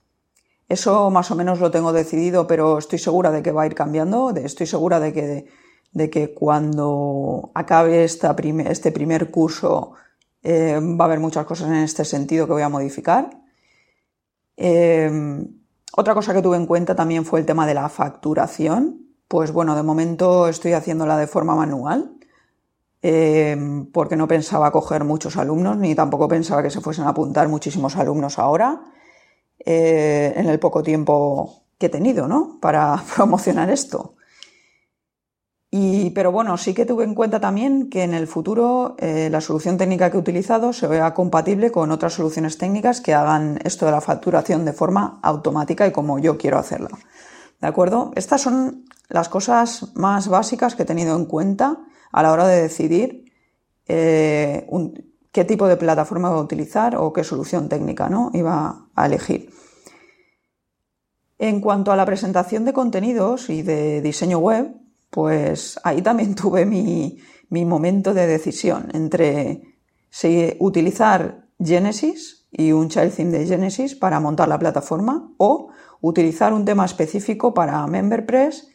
Eso 0.67 1.09
más 1.09 1.31
o 1.31 1.35
menos 1.35 1.59
lo 1.59 1.71
tengo 1.71 1.93
decidido, 1.93 2.45
pero 2.45 2.77
estoy 2.77 2.99
segura 2.99 3.31
de 3.31 3.41
que 3.41 3.51
va 3.51 3.63
a 3.63 3.67
ir 3.67 3.75
cambiando. 3.75 4.31
Estoy 4.31 4.67
segura 4.67 4.99
de 4.99 5.13
que, 5.13 5.45
de 5.93 6.09
que 6.09 6.33
cuando 6.33 7.51
acabe 7.53 8.03
esta 8.03 8.35
este 8.65 8.91
primer 8.91 9.31
curso 9.31 9.93
eh, 10.43 10.79
va 10.79 11.05
a 11.05 11.07
haber 11.07 11.19
muchas 11.19 11.45
cosas 11.45 11.69
en 11.69 11.75
este 11.75 12.03
sentido 12.03 12.45
que 12.45 12.53
voy 12.53 12.63
a 12.63 12.69
modificar. 12.69 13.29
Eh, 14.57 15.09
otra 15.95 16.13
cosa 16.13 16.33
que 16.33 16.41
tuve 16.41 16.57
en 16.57 16.65
cuenta 16.65 16.95
también 16.95 17.25
fue 17.25 17.39
el 17.39 17.45
tema 17.45 17.65
de 17.65 17.73
la 17.73 17.89
facturación. 17.89 19.07
Pues 19.27 19.51
bueno, 19.51 19.75
de 19.75 19.83
momento 19.83 20.47
estoy 20.47 20.73
haciéndola 20.73 21.17
de 21.17 21.27
forma 21.27 21.55
manual, 21.55 22.16
eh, 23.09 23.57
porque 23.93 24.15
no 24.15 24.27
pensaba 24.27 24.71
coger 24.71 25.03
muchos 25.03 25.37
alumnos, 25.37 25.77
ni 25.77 25.95
tampoco 25.95 26.27
pensaba 26.27 26.63
que 26.63 26.69
se 26.69 26.81
fuesen 26.81 27.05
a 27.05 27.09
apuntar 27.09 27.47
muchísimos 27.47 27.95
alumnos 27.95 28.39
ahora, 28.39 28.81
en 29.59 30.47
el 30.47 30.59
poco 30.59 30.81
tiempo 30.83 31.63
que 31.77 31.87
he 31.87 31.89
tenido, 31.89 32.27
¿no? 32.27 32.57
Para 32.61 33.03
promocionar 33.15 33.69
esto 33.69 34.17
pero 36.17 36.31
bueno, 36.31 36.57
sí 36.57 36.73
que 36.73 36.85
tuve 36.85 37.03
en 37.03 37.13
cuenta 37.13 37.39
también 37.39 37.89
que 37.89 38.03
en 38.03 38.13
el 38.13 38.27
futuro 38.27 38.95
eh, 38.97 39.29
la 39.31 39.41
solución 39.41 39.77
técnica 39.77 40.09
que 40.09 40.17
he 40.17 40.19
utilizado 40.19 40.73
se 40.73 40.87
vea 40.87 41.13
compatible 41.13 41.71
con 41.71 41.91
otras 41.91 42.13
soluciones 42.13 42.57
técnicas 42.57 43.01
que 43.01 43.13
hagan 43.13 43.59
esto 43.63 43.85
de 43.85 43.91
la 43.91 44.01
facturación 44.01 44.65
de 44.65 44.73
forma 44.73 45.19
automática 45.21 45.85
y 45.87 45.91
como 45.91 46.19
yo 46.19 46.37
quiero 46.37 46.57
hacerla. 46.57 46.89
¿De 47.61 47.67
acuerdo? 47.67 48.11
Estas 48.15 48.41
son 48.41 48.85
las 49.09 49.29
cosas 49.29 49.95
más 49.95 50.27
básicas 50.27 50.75
que 50.75 50.83
he 50.83 50.85
tenido 50.85 51.15
en 51.15 51.25
cuenta 51.25 51.77
a 52.11 52.23
la 52.23 52.31
hora 52.31 52.47
de 52.47 52.61
decidir 52.61 53.25
eh, 53.87 54.67
qué 55.31 55.45
tipo 55.45 55.67
de 55.67 55.77
plataforma 55.77 56.29
iba 56.29 56.37
a 56.37 56.41
utilizar 56.41 56.95
o 56.95 57.13
qué 57.13 57.23
solución 57.23 57.69
técnica 57.69 58.09
¿no? 58.09 58.31
iba 58.33 58.87
a 58.95 59.05
elegir. 59.05 59.49
En 61.39 61.61
cuanto 61.61 61.91
a 61.91 61.95
la 61.95 62.05
presentación 62.05 62.65
de 62.65 62.73
contenidos 62.73 63.49
y 63.49 63.61
de 63.61 64.01
diseño 64.01 64.39
web, 64.39 64.73
pues 65.09 65.79
ahí 65.83 66.01
también 66.01 66.35
tuve 66.41 66.65
mi, 66.65 67.19
momento 67.49 68.13
de 68.13 68.27
decisión 68.27 68.89
entre 68.93 69.61
si 70.09 70.55
utilizar 70.59 71.47
Genesis 71.59 72.47
y 72.51 72.71
un 72.71 72.89
child 72.89 73.13
theme 73.13 73.37
de 73.37 73.45
Genesis 73.45 73.95
para 73.95 74.19
montar 74.19 74.47
la 74.47 74.59
plataforma 74.59 75.31
o 75.37 75.69
utilizar 76.01 76.53
un 76.53 76.65
tema 76.65 76.85
específico 76.85 77.53
para 77.53 77.85
MemberPress 77.87 78.69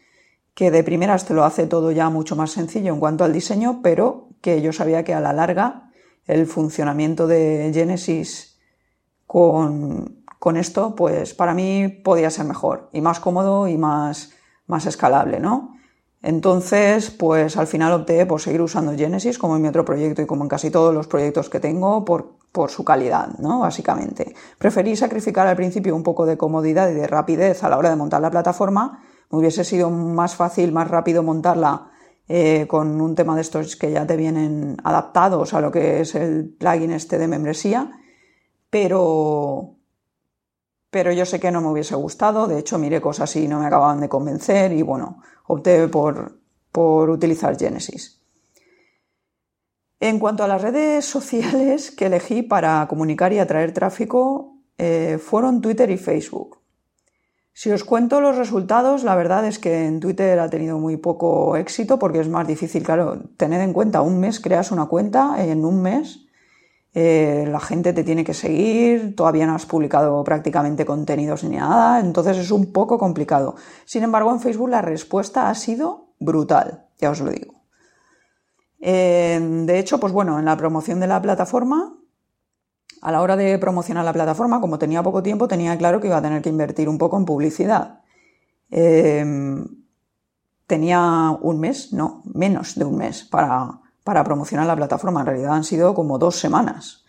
que 0.54 0.70
de 0.70 0.84
primeras 0.84 1.24
te 1.24 1.34
lo 1.34 1.44
hace 1.44 1.66
todo 1.66 1.92
ya 1.92 2.10
mucho 2.10 2.36
más 2.36 2.50
sencillo 2.50 2.92
en 2.92 3.00
cuanto 3.00 3.24
al 3.24 3.32
diseño, 3.32 3.80
pero 3.82 4.28
que 4.40 4.60
yo 4.60 4.72
sabía 4.72 5.04
que 5.04 5.14
a 5.14 5.20
la 5.20 5.32
larga 5.32 5.90
el 6.26 6.46
funcionamiento 6.46 7.26
de 7.26 7.70
Genesis 7.72 8.60
con, 9.26 10.24
con 10.38 10.56
esto, 10.56 10.94
pues 10.94 11.34
para 11.34 11.54
mí 11.54 11.88
podía 11.88 12.30
ser 12.30 12.46
mejor 12.46 12.90
y 12.92 13.00
más 13.00 13.20
cómodo 13.20 13.68
y 13.68 13.78
más, 13.78 14.32
más 14.66 14.86
escalable, 14.86 15.40
¿no? 15.40 15.72
Entonces, 16.22 17.10
pues 17.10 17.56
al 17.56 17.66
final 17.66 17.92
opté 17.92 18.24
por 18.26 18.40
seguir 18.40 18.62
usando 18.62 18.96
Genesis 18.96 19.38
como 19.38 19.56
en 19.56 19.62
mi 19.62 19.68
otro 19.68 19.84
proyecto 19.84 20.22
y 20.22 20.26
como 20.26 20.44
en 20.44 20.48
casi 20.48 20.70
todos 20.70 20.94
los 20.94 21.08
proyectos 21.08 21.50
que 21.50 21.58
tengo 21.58 22.04
por, 22.04 22.40
su 22.68 22.84
calidad, 22.84 23.38
¿no? 23.38 23.60
Básicamente. 23.60 24.34
Preferí 24.58 24.94
sacrificar 24.94 25.46
al 25.46 25.56
principio 25.56 25.96
un 25.96 26.02
poco 26.02 26.26
de 26.26 26.36
comodidad 26.36 26.90
y 26.90 26.94
de 26.94 27.06
rapidez 27.06 27.64
a 27.64 27.68
la 27.68 27.78
hora 27.78 27.90
de 27.90 27.96
montar 27.96 28.20
la 28.20 28.30
plataforma. 28.30 29.02
Hubiese 29.32 29.64
sido 29.64 29.88
más 29.88 30.36
fácil, 30.36 30.72
más 30.72 30.88
rápido 30.88 31.22
montarla 31.22 31.90
eh, 32.28 32.66
con 32.68 33.00
un 33.00 33.14
tema 33.14 33.34
de 33.34 33.40
estos 33.40 33.76
que 33.76 33.90
ya 33.90 34.06
te 34.06 34.14
vienen 34.14 34.76
adaptados 34.84 35.54
a 35.54 35.60
lo 35.62 35.72
que 35.72 36.02
es 36.02 36.14
el 36.14 36.50
plugin 36.50 36.92
este 36.92 37.16
de 37.16 37.28
membresía, 37.28 37.98
pero, 38.68 39.76
pero 40.90 41.12
yo 41.12 41.24
sé 41.24 41.40
que 41.40 41.50
no 41.50 41.62
me 41.62 41.68
hubiese 41.68 41.94
gustado, 41.94 42.46
de 42.46 42.58
hecho 42.58 42.78
miré 42.78 43.00
cosas 43.00 43.34
y 43.36 43.48
no 43.48 43.58
me 43.58 43.66
acababan 43.66 44.00
de 44.00 44.08
convencer 44.10 44.70
y 44.72 44.82
bueno, 44.82 45.22
opté 45.46 45.88
por, 45.88 46.38
utilizar 46.74 47.58
Genesis. 47.58 48.20
En 49.98 50.18
cuanto 50.18 50.44
a 50.44 50.48
las 50.48 50.60
redes 50.60 51.06
sociales 51.06 51.90
que 51.90 52.06
elegí 52.06 52.42
para 52.42 52.86
comunicar 52.86 53.32
y 53.32 53.38
atraer 53.38 53.72
tráfico, 53.72 54.58
eh, 54.76 55.18
fueron 55.18 55.62
Twitter 55.62 55.90
y 55.90 55.96
Facebook. 55.96 56.61
Si 57.52 57.70
os 57.70 57.84
cuento 57.84 58.20
los 58.20 58.36
resultados, 58.36 59.04
la 59.04 59.14
verdad 59.14 59.46
es 59.46 59.58
que 59.58 59.86
en 59.86 60.00
Twitter 60.00 60.38
ha 60.40 60.48
tenido 60.48 60.78
muy 60.78 60.96
poco 60.96 61.56
éxito 61.56 61.98
porque 61.98 62.20
es 62.20 62.28
más 62.28 62.46
difícil, 62.46 62.82
claro, 62.82 63.22
tener 63.36 63.60
en 63.60 63.72
cuenta 63.72 64.00
un 64.00 64.18
mes, 64.18 64.40
creas 64.40 64.72
una 64.72 64.86
cuenta 64.86 65.36
en 65.44 65.64
un 65.64 65.82
mes 65.82 66.22
eh, 66.94 67.46
la 67.48 67.60
gente 67.60 67.94
te 67.94 68.04
tiene 68.04 68.22
que 68.22 68.34
seguir, 68.34 69.16
todavía 69.16 69.46
no 69.46 69.54
has 69.54 69.64
publicado 69.64 70.22
prácticamente 70.24 70.84
contenidos 70.84 71.42
ni 71.42 71.56
nada, 71.56 72.00
entonces 72.00 72.36
es 72.36 72.50
un 72.50 72.70
poco 72.72 72.98
complicado. 72.98 73.56
Sin 73.86 74.02
embargo, 74.02 74.30
en 74.30 74.40
Facebook 74.40 74.68
la 74.68 74.82
respuesta 74.82 75.48
ha 75.48 75.54
sido 75.54 76.14
brutal, 76.18 76.86
ya 76.98 77.10
os 77.10 77.20
lo 77.20 77.30
digo. 77.30 77.62
Eh, 78.78 79.40
de 79.64 79.78
hecho, 79.78 79.98
pues 79.98 80.12
bueno, 80.12 80.38
en 80.38 80.44
la 80.44 80.56
promoción 80.56 81.00
de 81.00 81.06
la 81.06 81.22
plataforma, 81.22 81.96
a 83.02 83.12
la 83.12 83.20
hora 83.20 83.36
de 83.36 83.58
promocionar 83.58 84.04
la 84.04 84.14
plataforma, 84.14 84.60
como 84.62 84.78
tenía 84.78 85.02
poco 85.02 85.22
tiempo, 85.22 85.48
tenía 85.48 85.76
claro 85.76 86.00
que 86.00 86.06
iba 86.06 86.16
a 86.16 86.22
tener 86.22 86.40
que 86.40 86.48
invertir 86.48 86.88
un 86.88 86.96
poco 86.96 87.18
en 87.18 87.26
publicidad. 87.26 88.00
Eh, 88.70 89.22
tenía 90.66 91.36
un 91.42 91.60
mes, 91.60 91.92
no, 91.92 92.22
menos 92.32 92.74
de 92.76 92.86
un 92.86 92.96
mes 92.96 93.24
para 93.24 93.82
para 94.04 94.24
promocionar 94.24 94.66
la 94.66 94.76
plataforma. 94.76 95.20
En 95.20 95.26
realidad 95.26 95.54
han 95.54 95.64
sido 95.64 95.94
como 95.94 96.18
dos 96.18 96.38
semanas. 96.38 97.04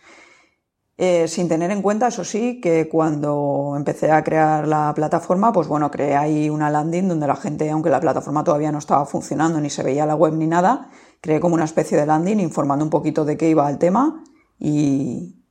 Eh, 0.95 1.27
sin 1.27 1.49
tener 1.49 1.71
en 1.71 1.81
cuenta, 1.81 2.07
eso 2.07 2.23
sí, 2.23 2.61
que 2.61 2.87
cuando 2.87 3.73
empecé 3.75 4.11
a 4.11 4.23
crear 4.23 4.67
la 4.67 4.93
plataforma, 4.93 5.51
pues 5.51 5.67
bueno, 5.67 5.89
creé 5.89 6.15
ahí 6.15 6.49
una 6.49 6.69
landing 6.69 7.07
donde 7.07 7.25
la 7.25 7.35
gente, 7.35 7.69
aunque 7.71 7.89
la 7.89 7.99
plataforma 7.99 8.43
todavía 8.43 8.71
no 8.71 8.77
estaba 8.77 9.05
funcionando, 9.05 9.59
ni 9.59 9.71
se 9.71 9.81
veía 9.81 10.05
la 10.05 10.15
web 10.15 10.33
ni 10.33 10.45
nada, 10.45 10.89
creé 11.19 11.39
como 11.39 11.55
una 11.55 11.65
especie 11.65 11.97
de 11.97 12.05
landing 12.05 12.39
informando 12.39 12.85
un 12.85 12.91
poquito 12.91 13.25
de 13.25 13.37
qué 13.37 13.49
iba 13.49 13.67
el 13.69 13.79
tema 13.79 14.23
y, 14.59 15.42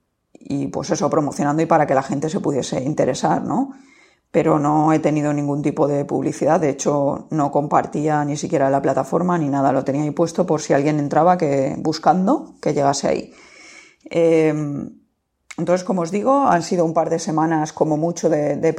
y 0.48 0.68
pues 0.68 0.90
eso, 0.90 1.08
promocionando 1.10 1.62
y 1.62 1.66
para 1.66 1.86
que 1.86 1.94
la 1.94 2.02
gente 2.02 2.28
se 2.28 2.40
pudiese 2.40 2.82
interesar, 2.82 3.42
¿no? 3.42 3.72
pero 4.32 4.58
no 4.58 4.94
he 4.94 4.98
tenido 4.98 5.32
ningún 5.34 5.60
tipo 5.60 5.86
de 5.86 6.06
publicidad. 6.06 6.58
De 6.58 6.70
hecho, 6.70 7.26
no 7.30 7.52
compartía 7.52 8.24
ni 8.24 8.38
siquiera 8.38 8.70
la 8.70 8.80
plataforma 8.80 9.36
ni 9.36 9.48
nada. 9.50 9.72
Lo 9.72 9.84
tenía 9.84 10.02
ahí 10.02 10.10
puesto 10.10 10.46
por 10.46 10.62
si 10.62 10.72
alguien 10.72 10.98
entraba 10.98 11.36
que, 11.36 11.76
buscando 11.78 12.54
que 12.60 12.72
llegase 12.72 13.08
ahí. 13.08 13.34
Em, 14.06 15.02
entonces, 15.58 15.84
como 15.84 16.00
os 16.00 16.10
digo, 16.10 16.46
han 16.46 16.62
sido 16.62 16.86
un 16.86 16.94
par 16.94 17.10
de 17.10 17.18
semanas 17.18 17.74
como 17.74 17.98
mucho 17.98 18.30
de, 18.30 18.74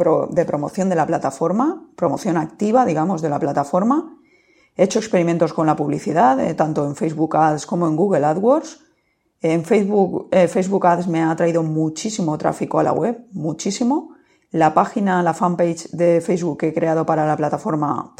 promoción 0.47 0.89
de 0.89 0.95
la 0.95 1.05
plataforma, 1.05 1.87
promoción 1.95 2.35
activa, 2.37 2.83
digamos, 2.83 3.21
de 3.21 3.29
la 3.29 3.39
plataforma. 3.39 4.17
He 4.75 4.85
hecho 4.85 4.97
experimentos 4.97 5.53
con 5.53 5.67
la 5.67 5.75
publicidad, 5.75 6.39
eh, 6.39 6.55
tanto 6.55 6.83
en 6.87 6.95
Facebook 6.95 7.37
Ads 7.37 7.67
como 7.67 7.87
en 7.87 7.95
Google 7.95 8.25
AdWords. 8.25 8.79
En 9.43 9.65
Facebook, 9.65 10.29
eh, 10.31 10.47
Facebook 10.47 10.87
Ads 10.87 11.07
me 11.09 11.21
ha 11.21 11.35
traído 11.35 11.63
muchísimo 11.63 12.37
tráfico 12.37 12.79
a 12.79 12.83
la 12.83 12.93
web, 12.93 13.25
muchísimo. 13.33 14.15
La 14.51 14.73
página, 14.73 15.21
la 15.21 15.33
fanpage 15.33 15.89
de 15.91 16.21
Facebook 16.21 16.59
que 16.59 16.69
he 16.69 16.73
creado 16.73 17.05
para 17.05 17.27
la 17.27 17.35
plataforma 17.35 18.15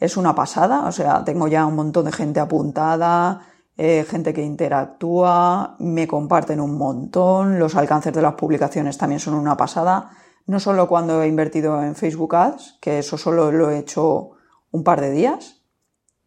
es 0.00 0.16
una 0.16 0.34
pasada, 0.34 0.86
o 0.86 0.92
sea, 0.92 1.22
tengo 1.24 1.46
ya 1.46 1.66
un 1.66 1.76
montón 1.76 2.06
de 2.06 2.12
gente 2.12 2.40
apuntada, 2.40 3.42
eh, 3.76 4.06
gente 4.08 4.32
que 4.32 4.42
interactúa, 4.42 5.76
me 5.78 6.08
comparten 6.08 6.58
un 6.58 6.78
montón, 6.78 7.58
los 7.58 7.76
alcances 7.76 8.14
de 8.14 8.22
las 8.22 8.32
publicaciones 8.32 8.96
también 8.96 9.20
son 9.20 9.34
una 9.34 9.58
pasada, 9.58 10.12
no 10.46 10.58
solo 10.58 10.88
cuando 10.88 11.22
he 11.22 11.28
invertido 11.28 11.82
en 11.82 11.94
Facebook 11.94 12.34
Ads, 12.34 12.78
que 12.80 13.00
eso 13.00 13.18
solo 13.18 13.52
lo 13.52 13.70
he 13.70 13.78
hecho 13.78 14.30
un 14.70 14.84
par 14.84 15.02
de 15.02 15.10
días, 15.10 15.60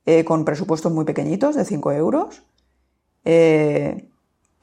eh, 0.06 0.24
con 0.24 0.46
presupuestos 0.46 0.92
muy 0.92 1.04
pequeñitos 1.04 1.56
de 1.56 1.66
5 1.66 1.92
euros, 1.94 2.44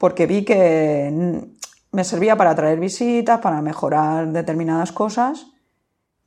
porque 0.03 0.25
vi 0.25 0.43
que 0.43 1.47
me 1.93 2.03
servía 2.03 2.35
para 2.35 2.49
atraer 2.49 2.77
visitas, 2.77 3.39
para 3.39 3.61
mejorar 3.61 4.33
determinadas 4.33 4.91
cosas, 4.91 5.47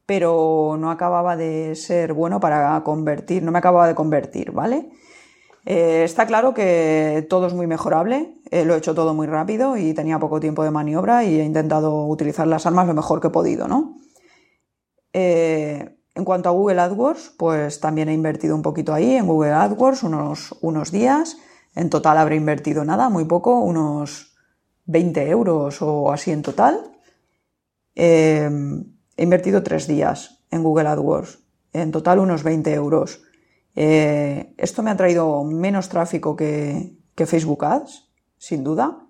pero 0.06 0.76
no 0.78 0.90
acababa 0.90 1.36
de 1.36 1.74
ser 1.74 2.14
bueno 2.14 2.40
para 2.40 2.82
convertir, 2.84 3.42
no 3.42 3.52
me 3.52 3.58
acababa 3.58 3.86
de 3.86 3.94
convertir, 3.94 4.52
¿vale? 4.52 4.88
Eh, 5.66 6.04
está 6.04 6.26
claro 6.26 6.54
que 6.54 7.26
todo 7.28 7.48
es 7.48 7.52
muy 7.52 7.66
mejorable, 7.66 8.32
eh, 8.50 8.64
lo 8.64 8.74
he 8.74 8.78
hecho 8.78 8.94
todo 8.94 9.12
muy 9.12 9.26
rápido 9.26 9.76
y 9.76 9.92
tenía 9.92 10.18
poco 10.18 10.40
tiempo 10.40 10.64
de 10.64 10.70
maniobra 10.70 11.24
y 11.24 11.38
he 11.38 11.44
intentado 11.44 12.06
utilizar 12.06 12.46
las 12.46 12.64
armas 12.64 12.86
lo 12.86 12.94
mejor 12.94 13.20
que 13.20 13.26
he 13.26 13.30
podido, 13.30 13.68
¿no? 13.68 13.98
Eh, 15.12 15.98
en 16.14 16.24
cuanto 16.24 16.48
a 16.48 16.52
Google 16.52 16.80
AdWords, 16.80 17.34
pues 17.36 17.78
también 17.78 18.08
he 18.08 18.14
invertido 18.14 18.56
un 18.56 18.62
poquito 18.62 18.94
ahí 18.94 19.16
en 19.16 19.26
Google 19.26 19.52
AdWords, 19.52 20.02
unos, 20.02 20.56
unos 20.62 20.90
días. 20.92 21.36
En 21.76 21.90
total 21.90 22.16
habré 22.16 22.36
invertido 22.36 22.84
nada, 22.84 23.10
muy 23.10 23.26
poco, 23.26 23.60
unos 23.60 24.34
20 24.86 25.28
euros 25.28 25.82
o 25.82 26.10
así 26.10 26.32
en 26.32 26.40
total. 26.40 26.90
Eh, 27.94 28.50
he 29.16 29.22
invertido 29.22 29.62
tres 29.62 29.86
días 29.86 30.42
en 30.50 30.62
Google 30.62 30.88
AdWords, 30.88 31.38
en 31.74 31.92
total 31.92 32.18
unos 32.18 32.42
20 32.42 32.72
euros. 32.72 33.22
Eh, 33.74 34.54
esto 34.56 34.82
me 34.82 34.90
ha 34.90 34.96
traído 34.96 35.44
menos 35.44 35.90
tráfico 35.90 36.34
que, 36.34 36.96
Facebook 37.14 37.64
Ads, 37.66 38.10
sin 38.38 38.64
duda, 38.64 39.06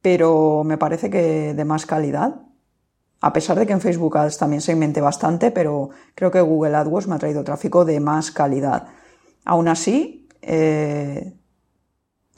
pero 0.00 0.64
me 0.64 0.78
parece 0.78 1.10
que 1.10 1.52
de 1.52 1.64
más 1.66 1.84
calidad. 1.84 2.40
A 3.20 3.34
pesar 3.34 3.58
de 3.58 3.66
que 3.66 3.74
en 3.74 3.82
Facebook 3.82 4.16
Ads 4.16 4.38
también 4.38 4.62
segmente 4.62 5.02
bastante, 5.02 5.50
pero 5.50 5.90
creo 6.14 6.30
que 6.30 6.40
Google 6.40 6.76
AdWords 6.76 7.06
me 7.06 7.16
ha 7.16 7.18
traído 7.18 7.44
tráfico 7.44 7.84
de 7.84 8.00
más 8.00 8.30
calidad. 8.30 8.88
Aún 9.44 9.68
así, 9.68 10.26
eh, 10.40 11.34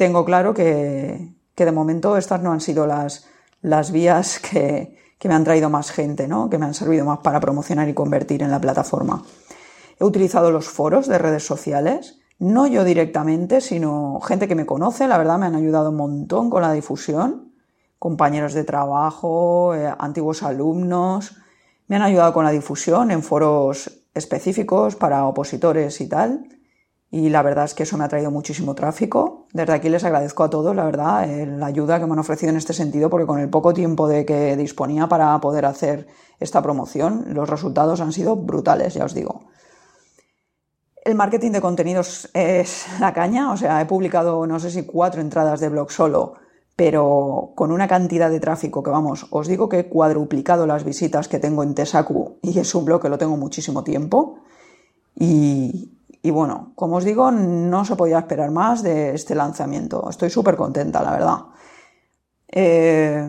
tengo 0.03 0.25
claro 0.25 0.53
que, 0.53 1.33
de 1.55 1.71
momento 1.71 2.17
estas 2.17 2.43
no 2.43 2.51
han 2.51 2.61
sido 2.61 2.89
las, 2.89 3.29
las 3.61 3.93
vías 3.93 4.41
que, 4.41 4.99
que, 5.17 5.29
me 5.29 5.35
han 5.35 5.45
traído 5.45 5.71
más 5.71 5.93
gente, 5.93 6.27
¿no? 6.27 6.51
que 6.51 6.59
me 6.59 6.67
han 6.67 6.75
servido 6.75 7.05
más 7.05 7.21
para 7.21 7.39
promocionar 7.39 7.89
y 7.89 7.95
convertir 7.95 8.43
en 8.43 8.51
la 8.51 8.61
plataforma. 8.61 9.23
He 10.01 10.05
utilizado 10.05 10.51
los 10.51 10.67
foros 10.67 11.07
de 11.07 11.19
redes 11.19 11.47
sociales, 11.47 12.19
no 12.41 12.67
yo 12.67 12.83
directamente, 12.83 13.61
sino 13.61 14.19
gente 14.23 14.49
que 14.49 14.57
me 14.57 14.67
conoce, 14.67 15.07
la 15.07 15.19
verdad 15.19 15.39
me 15.39 15.47
han 15.47 15.55
ayudado 15.55 15.91
un 15.91 15.99
montón 15.99 16.51
con 16.51 16.63
la 16.63 16.73
difusión, 16.73 17.53
compañeros 18.01 18.55
de 18.55 18.65
trabajo, 18.65 19.73
eh, 19.77 19.89
antiguos 20.01 20.43
alumnos, 20.43 21.37
me 21.87 21.95
han 21.95 22.03
ayudado 22.03 22.33
con 22.33 22.45
la 22.45 22.51
difusión 22.51 23.13
en 23.13 23.23
foros 23.23 24.03
específicos 24.15 24.97
para 24.97 25.27
opositores 25.27 26.01
y 26.01 26.09
tal. 26.09 26.49
Y 27.15 27.29
la 27.29 27.43
verdad 27.43 27.67
es 27.67 27.75
que 27.75 27.83
eso 27.83 27.99
me 27.99 28.05
ha 28.05 28.09
traído 28.09 28.31
muchísimo 28.31 28.75
tráfico. 28.75 29.47
Desde 29.53 29.75
aquí 29.75 29.91
les 29.91 30.03
agradezco 30.03 30.45
a 30.45 30.51
todos, 30.51 30.75
la 30.75 30.87
verdad, 30.87 31.29
eh, 31.29 31.45
la 31.45 31.67
ayuda 31.67 32.01
que 32.01 32.07
me 32.07 32.15
han 32.15 32.19
ofrecido 32.21 32.49
en 32.49 32.57
este 32.57 32.73
sentido, 32.73 33.11
porque 33.11 33.27
con 33.27 33.39
el 33.39 33.51
poco 33.51 33.75
tiempo 33.75 34.09
de 34.09 34.25
que 34.25 34.57
disponía 34.57 35.07
para 35.09 35.39
poder 35.39 35.67
hacer 35.67 36.07
esta 36.41 36.63
promoción, 36.63 37.27
los 37.29 37.51
resultados 37.51 38.01
han 38.01 38.15
sido 38.15 38.37
brutales, 38.37 38.95
ya 38.95 39.05
os 39.05 39.13
digo. 39.13 39.43
El 41.05 41.15
marketing 41.15 41.51
de 41.51 41.61
contenidos 41.61 42.31
es 42.33 42.87
la 42.99 43.13
caña, 43.13 43.53
o 43.53 43.59
sea, 43.59 43.79
he 43.83 43.85
publicado 43.85 44.47
no 44.47 44.59
sé 44.59 44.71
si 44.71 44.87
cuatro 44.87 45.21
entradas 45.21 45.61
de 45.61 45.69
blog 45.69 45.93
solo, 45.93 46.37
pero 46.77 47.53
con 47.57 47.73
una 47.73 47.89
cantidad 47.89 48.31
de 48.31 48.41
tráfico 48.41 48.83
que 48.83 48.91
vamos, 48.91 49.27
os 49.29 49.49
digo 49.49 49.69
que 49.69 49.81
he 49.81 49.89
cuadruplicado 49.91 50.67
las 50.67 50.83
visitas 50.83 51.29
que 51.29 51.39
tengo 51.39 51.63
en 51.63 51.75
Tesaku 51.75 52.39
y 52.41 52.59
es 52.59 52.75
un 52.75 52.87
blog 52.87 53.03
que 53.03 53.11
lo 53.11 53.19
tengo 53.19 53.37
muchísimo 53.37 53.85
tiempo. 53.85 54.39
Y, 55.15 55.93
y 56.23 56.31
bueno, 56.31 56.73
como 56.77 56.97
os 56.97 57.05
digo, 57.05 57.33
no 57.33 57.85
se 57.85 57.97
podía 57.97 58.21
esperar 58.21 58.53
más 58.53 58.83
de 58.83 59.13
este 59.15 59.35
lanzamiento. 59.35 60.09
Estoy 60.09 60.31
súper 60.31 60.57
contenta, 60.57 61.03
la 61.03 61.11
verdad. 61.11 61.39
Eh, 62.47 63.29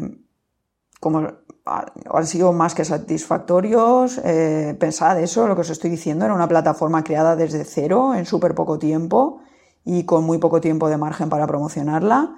como 0.99 1.27
han 1.65 2.27
sido 2.27 2.53
más 2.53 2.75
que 2.75 2.85
satisfactorios, 2.85 4.19
eh, 4.23 4.75
pensad 4.79 5.19
eso, 5.19 5.47
lo 5.47 5.55
que 5.55 5.61
os 5.61 5.69
estoy 5.71 5.89
diciendo, 5.89 6.25
era 6.25 6.35
una 6.35 6.47
plataforma 6.47 7.03
creada 7.03 7.35
desde 7.35 7.65
cero, 7.65 8.13
en 8.13 8.25
súper 8.25 8.53
poco 8.53 8.77
tiempo 8.77 9.39
y 9.83 10.03
con 10.05 10.23
muy 10.23 10.37
poco 10.37 10.61
tiempo 10.61 10.87
de 10.87 10.97
margen 10.97 11.29
para 11.29 11.47
promocionarla. 11.47 12.35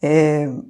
Eh, 0.00 0.62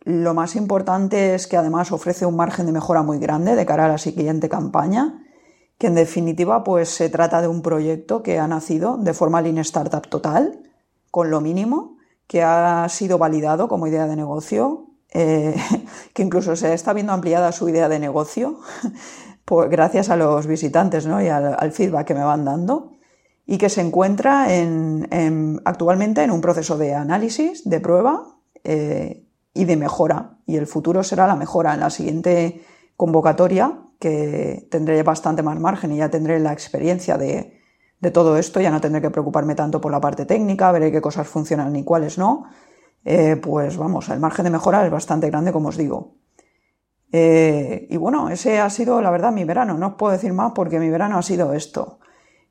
lo 0.00 0.34
más 0.34 0.56
importante 0.56 1.34
es 1.34 1.46
que 1.46 1.56
además 1.56 1.90
ofrece 1.90 2.26
un 2.26 2.36
margen 2.36 2.66
de 2.66 2.72
mejora 2.72 3.02
muy 3.02 3.18
grande 3.18 3.56
de 3.56 3.64
cara 3.64 3.86
a 3.86 3.88
la 3.88 3.98
siguiente 3.98 4.48
campaña 4.48 5.22
que 5.78 5.86
en 5.86 5.94
definitiva 5.94 6.64
pues 6.64 6.88
se 6.88 7.08
trata 7.08 7.40
de 7.40 7.48
un 7.48 7.62
proyecto 7.62 8.22
que 8.22 8.38
ha 8.38 8.48
nacido 8.48 8.96
de 8.98 9.14
forma 9.14 9.40
Lean 9.40 9.58
Startup 9.58 10.06
total, 10.06 10.60
con 11.10 11.30
lo 11.30 11.40
mínimo, 11.40 11.96
que 12.26 12.42
ha 12.42 12.86
sido 12.88 13.16
validado 13.16 13.68
como 13.68 13.86
idea 13.86 14.06
de 14.06 14.16
negocio, 14.16 14.88
eh, 15.12 15.54
que 16.12 16.22
incluso 16.22 16.56
se 16.56 16.74
está 16.74 16.92
viendo 16.92 17.12
ampliada 17.12 17.52
su 17.52 17.68
idea 17.68 17.88
de 17.88 17.98
negocio 17.98 18.58
gracias 19.70 20.10
a 20.10 20.16
los 20.16 20.46
visitantes 20.46 21.06
¿no? 21.06 21.22
y 21.22 21.28
al, 21.28 21.72
feedback 21.72 22.08
que 22.08 22.14
me 22.14 22.24
van 22.24 22.44
dando 22.44 22.92
y 23.46 23.56
que 23.56 23.70
se 23.70 23.80
encuentra 23.80 24.54
en, 24.54 25.58
actualmente 25.64 26.22
en 26.22 26.30
un 26.30 26.42
proceso 26.42 26.76
de 26.76 26.94
análisis, 26.94 27.66
de 27.66 27.80
prueba 27.80 28.36
eh, 28.62 29.24
y 29.54 29.64
de 29.64 29.76
mejora. 29.78 30.38
Y 30.44 30.56
el 30.56 30.66
futuro 30.66 31.02
será 31.02 31.26
la 31.26 31.34
mejora 31.34 31.72
en 31.72 31.80
la 31.80 31.88
siguiente 31.88 32.62
convocatoria 32.94 33.87
que 33.98 34.66
tendré 34.70 35.02
bastante 35.02 35.42
más 35.42 35.58
margen 35.58 35.92
y 35.92 35.98
ya 35.98 36.10
tendré 36.10 36.38
la 36.38 36.52
experiencia 36.52 37.18
de, 37.18 37.54
todo 38.12 38.36
esto, 38.38 38.60
ya 38.60 38.70
no 38.70 38.80
tendré 38.80 39.00
que 39.02 39.10
preocuparme 39.10 39.54
tanto 39.54 39.80
por 39.80 39.90
la 39.90 40.00
parte 40.00 40.24
técnica, 40.24 40.70
veré 40.70 40.92
qué 40.92 41.00
cosas 41.00 41.26
funcionan 41.26 41.74
y 41.74 41.84
cuáles 41.84 42.16
no, 42.16 42.44
eh, 43.04 43.36
pues 43.36 43.76
vamos, 43.76 44.08
el 44.08 44.20
margen 44.20 44.44
de 44.44 44.50
mejora 44.50 44.84
es 44.84 44.90
bastante 44.90 45.28
grande, 45.28 45.52
como 45.52 45.68
os 45.68 45.76
digo. 45.76 46.14
Eh, 47.10 47.86
y 47.88 47.96
bueno, 47.96 48.28
ese 48.28 48.60
ha 48.60 48.68
sido, 48.70 49.00
la 49.00 49.10
verdad, 49.10 49.32
mi 49.32 49.44
verano. 49.44 49.78
No 49.78 49.88
os 49.88 49.94
puedo 49.94 50.12
decir 50.12 50.32
más 50.32 50.52
porque 50.54 50.78
mi 50.78 50.90
verano 50.90 51.18
ha 51.18 51.22
sido 51.22 51.54
esto. 51.54 52.00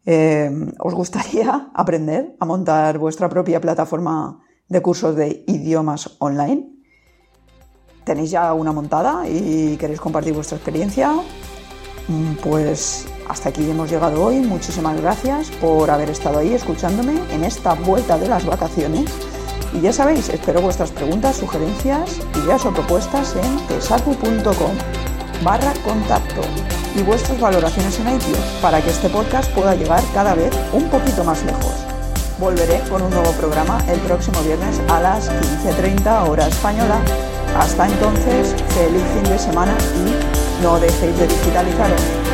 Eh, 0.05 0.49
¿Os 0.79 0.93
gustaría 0.93 1.69
aprender 1.75 2.35
a 2.39 2.45
montar 2.45 2.97
vuestra 2.97 3.29
propia 3.29 3.61
plataforma 3.61 4.41
de 4.67 4.81
cursos 4.81 5.15
de 5.15 5.43
idiomas 5.47 6.17
online? 6.19 6.76
Tenéis 8.07 8.31
ya 8.31 8.53
una 8.53 8.71
montada 8.71 9.27
y 9.27 9.75
queréis 9.75 9.99
compartir 9.99 10.33
vuestra 10.33 10.55
experiencia, 10.55 11.11
mm, 12.07 12.35
pues 12.41 13.05
hasta 13.27 13.49
aquí 13.49 13.69
hemos 13.69 13.91
llegado 13.91 14.23
hoy. 14.23 14.37
Muchísimas 14.39 14.99
gracias 15.01 15.49
por 15.61 15.91
haber 15.91 16.09
estado 16.09 16.39
ahí 16.39 16.53
escuchándome 16.53 17.19
en 17.31 17.43
esta 17.43 17.73
vuelta 17.73 18.17
de 18.17 18.29
las 18.29 18.45
vacaciones. 18.45 19.11
Y 19.73 19.81
ya 19.81 19.91
sabéis, 19.91 20.29
espero 20.29 20.61
vuestras 20.61 20.91
preguntas, 20.91 21.35
sugerencias, 21.35 22.19
ideas 22.41 22.65
o 22.65 22.71
propuestas 22.71 23.35
en 23.35 23.67
tesacu.com 23.67 24.71
barra 25.43 25.73
contacto 25.85 26.41
y 26.95 27.03
vuestras 27.03 27.39
valoraciones 27.39 27.99
en 27.99 28.07
iTunes 28.07 28.39
para 28.61 28.81
que 28.81 28.89
este 28.89 29.09
podcast 29.09 29.51
pueda 29.53 29.75
llegar 29.75 30.01
cada 30.13 30.33
vez 30.33 30.51
un 30.71 30.89
poquito 30.89 31.23
más 31.25 31.43
lejos. 31.43 31.73
Volveré 32.39 32.79
con 32.89 33.01
un 33.01 33.11
nuevo 33.11 33.31
programa 33.33 33.83
el 33.89 33.99
próximo 33.99 34.41
viernes 34.43 34.79
a 34.87 35.01
las 35.01 35.29
15.30 35.29 36.29
hora 36.29 36.47
española. 36.47 37.01
Hasta 37.55 37.87
entonces, 37.87 38.55
feliz 38.69 39.03
fin 39.13 39.23
de 39.23 39.39
semana 39.39 39.75
y 39.95 40.63
no 40.63 40.79
dejéis 40.79 41.17
de 41.17 41.27
digitalizaros. 41.27 42.26